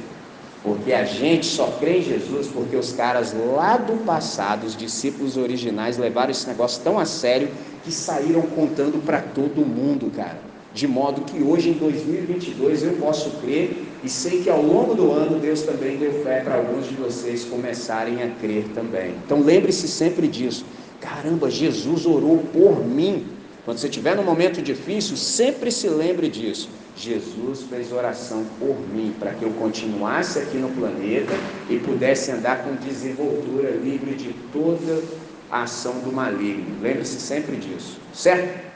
Porque 0.62 0.92
a 0.92 1.04
gente 1.04 1.46
só 1.46 1.66
crê 1.80 1.98
em 1.98 2.02
Jesus 2.02 2.48
porque 2.48 2.76
os 2.76 2.92
caras 2.92 3.34
lá 3.54 3.76
do 3.78 4.04
passado, 4.04 4.66
os 4.66 4.76
discípulos 4.76 5.36
originais, 5.36 5.96
levaram 5.96 6.30
esse 6.30 6.46
negócio 6.46 6.82
tão 6.82 6.98
a 6.98 7.06
sério 7.06 7.48
que 7.82 7.90
saíram 7.90 8.42
contando 8.42 9.02
para 9.04 9.20
todo 9.20 9.64
mundo, 9.64 10.10
cara 10.14 10.50
de 10.72 10.86
modo 10.86 11.22
que 11.22 11.42
hoje 11.42 11.70
em 11.70 11.72
2022 11.72 12.84
eu 12.84 12.92
posso 12.92 13.30
crer 13.42 13.86
e 14.04 14.08
sei 14.08 14.42
que 14.42 14.48
ao 14.50 14.62
longo 14.62 14.94
do 14.94 15.10
ano 15.10 15.38
Deus 15.38 15.62
também 15.62 15.96
deu 15.96 16.12
fé 16.22 16.40
para 16.40 16.56
alguns 16.56 16.88
de 16.88 16.94
vocês 16.94 17.44
começarem 17.44 18.22
a 18.22 18.28
crer 18.28 18.64
também. 18.74 19.14
Então 19.24 19.42
lembre-se 19.42 19.88
sempre 19.88 20.28
disso. 20.28 20.64
Caramba, 21.00 21.50
Jesus 21.50 22.06
orou 22.06 22.38
por 22.52 22.86
mim. 22.86 23.26
Quando 23.64 23.78
você 23.78 23.88
estiver 23.88 24.16
num 24.16 24.22
momento 24.22 24.62
difícil, 24.62 25.16
sempre 25.16 25.70
se 25.70 25.88
lembre 25.88 26.28
disso. 26.28 26.68
Jesus 27.00 27.62
fez 27.62 27.90
oração 27.92 28.44
por 28.58 28.78
mim, 28.78 29.16
para 29.18 29.32
que 29.32 29.42
eu 29.42 29.50
continuasse 29.52 30.38
aqui 30.38 30.58
no 30.58 30.68
planeta 30.68 31.32
e 31.70 31.78
pudesse 31.78 32.30
andar 32.30 32.62
com 32.62 32.74
desenvoltura, 32.74 33.70
livre 33.70 34.14
de 34.14 34.34
toda 34.52 35.02
a 35.50 35.62
ação 35.62 36.00
do 36.00 36.12
maligno. 36.12 36.80
Lembre-se 36.82 37.18
sempre 37.18 37.56
disso, 37.56 37.98
certo? 38.12 38.70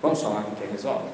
Vamos 0.00 0.22
falar 0.22 0.44
com 0.44 0.56
quem 0.56 0.70
resolve? 0.70 1.10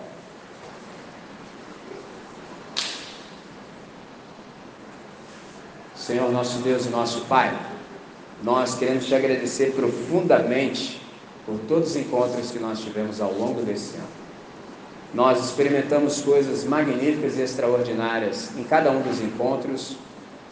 Senhor, 5.97 6.31
nosso 6.31 6.61
Deus 6.61 6.87
e 6.87 6.89
nosso 6.89 7.23
Pai, 7.23 7.59
nós 8.45 8.77
queremos 8.77 9.07
te 9.07 9.15
agradecer 9.15 9.73
profundamente 9.73 11.03
por 11.45 11.59
todos 11.67 11.91
os 11.91 11.97
encontros 11.97 12.53
que 12.53 12.61
nós 12.61 12.79
tivemos 12.79 13.21
ao 13.21 13.33
longo 13.33 13.63
desse 13.63 13.97
ano. 13.97 14.28
Nós 15.15 15.45
experimentamos 15.45 16.21
coisas 16.21 16.65
magníficas 16.65 17.39
e 17.39 17.43
extraordinárias 17.43 18.51
em 18.57 18.65
cada 18.65 18.91
um 18.91 19.01
dos 19.01 19.21
encontros. 19.21 19.97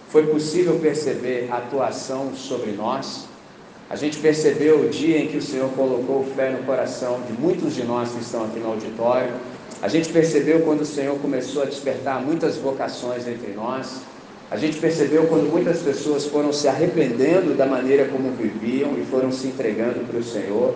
Foi 0.08 0.26
possível 0.26 0.78
perceber 0.78 1.48
a 1.50 1.56
atuação 1.56 2.34
sobre 2.34 2.72
nós 2.72 3.26
a 3.88 3.94
gente 3.94 4.18
percebeu 4.18 4.80
o 4.80 4.88
dia 4.88 5.18
em 5.18 5.28
que 5.28 5.36
o 5.36 5.42
Senhor 5.42 5.70
colocou 5.70 6.24
fé 6.34 6.50
no 6.50 6.64
coração 6.64 7.20
de 7.20 7.32
muitos 7.40 7.72
de 7.72 7.84
nós 7.84 8.10
que 8.10 8.20
estão 8.20 8.44
aqui 8.44 8.58
no 8.58 8.70
auditório. 8.70 9.32
A 9.80 9.86
gente 9.86 10.08
percebeu 10.08 10.60
quando 10.62 10.80
o 10.80 10.84
Senhor 10.84 11.16
começou 11.20 11.62
a 11.62 11.66
despertar 11.66 12.20
muitas 12.20 12.56
vocações 12.56 13.28
entre 13.28 13.52
nós. 13.52 14.00
A 14.50 14.56
gente 14.56 14.78
percebeu 14.78 15.26
quando 15.28 15.48
muitas 15.48 15.82
pessoas 15.82 16.26
foram 16.26 16.52
se 16.52 16.66
arrependendo 16.66 17.54
da 17.54 17.64
maneira 17.64 18.06
como 18.06 18.32
viviam 18.32 18.98
e 18.98 19.04
foram 19.04 19.30
se 19.30 19.46
entregando 19.46 20.04
para 20.04 20.18
o 20.18 20.24
Senhor. 20.24 20.74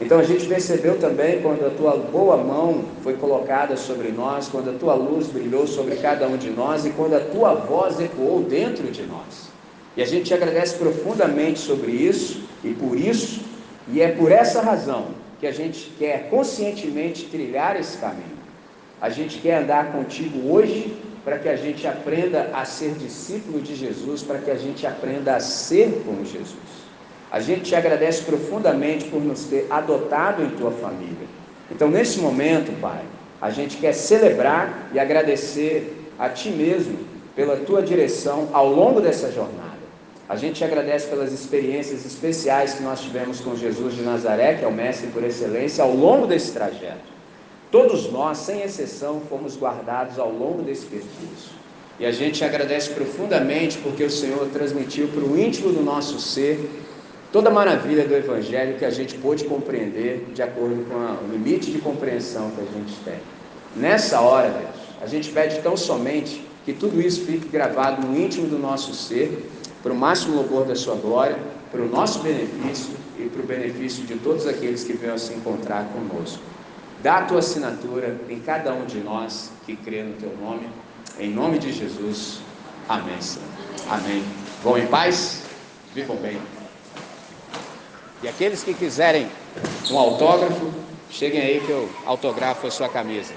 Então 0.00 0.18
a 0.18 0.24
gente 0.24 0.46
percebeu 0.46 0.98
também 0.98 1.40
quando 1.40 1.64
a 1.64 1.70
tua 1.70 1.96
boa 1.96 2.36
mão 2.36 2.84
foi 3.02 3.14
colocada 3.14 3.76
sobre 3.76 4.08
nós, 4.08 4.48
quando 4.48 4.70
a 4.70 4.72
tua 4.72 4.94
luz 4.94 5.28
brilhou 5.28 5.66
sobre 5.66 5.96
cada 5.96 6.26
um 6.26 6.36
de 6.36 6.50
nós 6.50 6.84
e 6.84 6.90
quando 6.90 7.14
a 7.14 7.20
tua 7.20 7.54
voz 7.54 8.00
ecoou 8.00 8.42
dentro 8.42 8.90
de 8.90 9.02
nós. 9.02 9.48
E 9.96 10.02
a 10.02 10.06
gente 10.06 10.24
te 10.24 10.34
agradece 10.34 10.76
profundamente 10.76 11.60
sobre 11.60 11.92
isso 11.92 12.42
e 12.64 12.74
por 12.74 12.98
isso, 12.98 13.42
e 13.88 14.00
é 14.00 14.08
por 14.08 14.32
essa 14.32 14.60
razão 14.60 15.06
que 15.38 15.46
a 15.46 15.52
gente 15.52 15.92
quer 15.96 16.28
conscientemente 16.28 17.26
trilhar 17.26 17.78
esse 17.78 17.96
caminho. 17.98 18.34
A 19.00 19.10
gente 19.10 19.38
quer 19.38 19.62
andar 19.62 19.92
contigo 19.92 20.52
hoje 20.52 20.96
para 21.24 21.38
que 21.38 21.48
a 21.48 21.56
gente 21.56 21.86
aprenda 21.86 22.50
a 22.52 22.64
ser 22.64 22.94
discípulo 22.94 23.60
de 23.60 23.76
Jesus, 23.76 24.22
para 24.22 24.38
que 24.38 24.50
a 24.50 24.56
gente 24.56 24.86
aprenda 24.86 25.36
a 25.36 25.40
ser 25.40 26.02
como 26.04 26.24
Jesus. 26.24 26.73
A 27.34 27.40
gente 27.40 27.62
te 27.62 27.74
agradece 27.74 28.22
profundamente 28.22 29.06
por 29.06 29.20
nos 29.20 29.46
ter 29.46 29.66
adotado 29.68 30.40
em 30.40 30.50
tua 30.50 30.70
família. 30.70 31.26
Então, 31.68 31.90
nesse 31.90 32.20
momento, 32.20 32.70
Pai, 32.80 33.00
a 33.42 33.50
gente 33.50 33.76
quer 33.78 33.92
celebrar 33.92 34.88
e 34.94 35.00
agradecer 35.00 36.06
a 36.16 36.28
Ti 36.28 36.50
mesmo 36.50 36.96
pela 37.34 37.56
Tua 37.56 37.82
direção 37.82 38.50
ao 38.52 38.68
longo 38.68 39.00
dessa 39.00 39.32
jornada. 39.32 39.82
A 40.28 40.36
gente 40.36 40.58
te 40.58 40.64
agradece 40.64 41.08
pelas 41.08 41.32
experiências 41.32 42.06
especiais 42.06 42.74
que 42.74 42.84
nós 42.84 43.00
tivemos 43.00 43.40
com 43.40 43.56
Jesus 43.56 43.94
de 43.94 44.02
Nazaré, 44.02 44.54
que 44.54 44.64
é 44.64 44.68
o 44.68 44.72
Mestre 44.72 45.08
por 45.08 45.24
excelência, 45.24 45.82
ao 45.82 45.90
longo 45.90 46.28
desse 46.28 46.52
trajeto. 46.52 47.12
Todos 47.68 48.12
nós, 48.12 48.38
sem 48.38 48.62
exceção, 48.62 49.20
fomos 49.28 49.56
guardados 49.56 50.20
ao 50.20 50.30
longo 50.30 50.62
desse 50.62 50.86
percurso. 50.86 51.50
E 51.98 52.06
a 52.06 52.12
gente 52.12 52.38
te 52.38 52.44
agradece 52.44 52.90
profundamente 52.90 53.78
porque 53.78 54.04
o 54.04 54.10
Senhor 54.10 54.48
transmitiu 54.52 55.08
para 55.08 55.24
o 55.24 55.36
íntimo 55.36 55.72
do 55.72 55.82
nosso 55.82 56.20
ser 56.20 56.83
toda 57.34 57.50
a 57.50 57.52
maravilha 57.52 58.06
do 58.06 58.14
Evangelho 58.14 58.78
que 58.78 58.84
a 58.84 58.90
gente 58.90 59.16
pôde 59.18 59.42
compreender 59.46 60.24
de 60.32 60.40
acordo 60.40 60.88
com 60.88 60.94
a, 60.94 61.18
o 61.20 61.32
limite 61.32 61.72
de 61.72 61.78
compreensão 61.78 62.52
que 62.52 62.60
a 62.60 62.78
gente 62.78 62.94
tem. 63.04 63.18
Nessa 63.74 64.20
hora, 64.20 64.50
Deus, 64.50 64.76
a 65.02 65.06
gente 65.08 65.32
pede 65.32 65.60
tão 65.60 65.76
somente 65.76 66.46
que 66.64 66.72
tudo 66.72 67.00
isso 67.00 67.22
fique 67.24 67.48
gravado 67.48 68.06
no 68.06 68.16
íntimo 68.16 68.46
do 68.46 68.56
nosso 68.56 68.94
ser, 68.94 69.50
para 69.82 69.92
o 69.92 69.96
máximo 69.96 70.36
louvor 70.36 70.64
da 70.64 70.76
Sua 70.76 70.94
glória, 70.94 71.36
para 71.72 71.82
o 71.82 71.88
nosso 71.88 72.20
benefício 72.20 72.94
e 73.18 73.24
para 73.24 73.42
o 73.42 73.44
benefício 73.44 74.04
de 74.04 74.14
todos 74.14 74.46
aqueles 74.46 74.84
que 74.84 74.92
venham 74.92 75.18
se 75.18 75.34
encontrar 75.34 75.88
conosco. 75.88 76.40
Dá 77.02 77.16
a 77.16 77.22
tua 77.22 77.40
assinatura 77.40 78.16
em 78.30 78.38
cada 78.38 78.72
um 78.72 78.84
de 78.84 79.00
nós 79.00 79.50
que 79.66 79.74
crê 79.74 80.04
no 80.04 80.12
teu 80.12 80.32
nome. 80.40 80.68
Em 81.18 81.34
nome 81.34 81.58
de 81.58 81.72
Jesus. 81.72 82.38
Amém. 82.88 83.18
Amém. 83.90 84.22
Vão 84.62 84.78
em 84.78 84.86
paz? 84.86 85.42
Vivam 85.92 86.14
bem. 86.14 86.38
E 88.24 88.28
aqueles 88.28 88.64
que 88.64 88.72
quiserem 88.72 89.28
um 89.90 89.98
autógrafo, 89.98 90.72
cheguem 91.10 91.42
aí 91.42 91.60
que 91.60 91.70
eu 91.70 91.90
autografo 92.06 92.66
a 92.66 92.70
sua 92.70 92.88
camisa. 92.88 93.34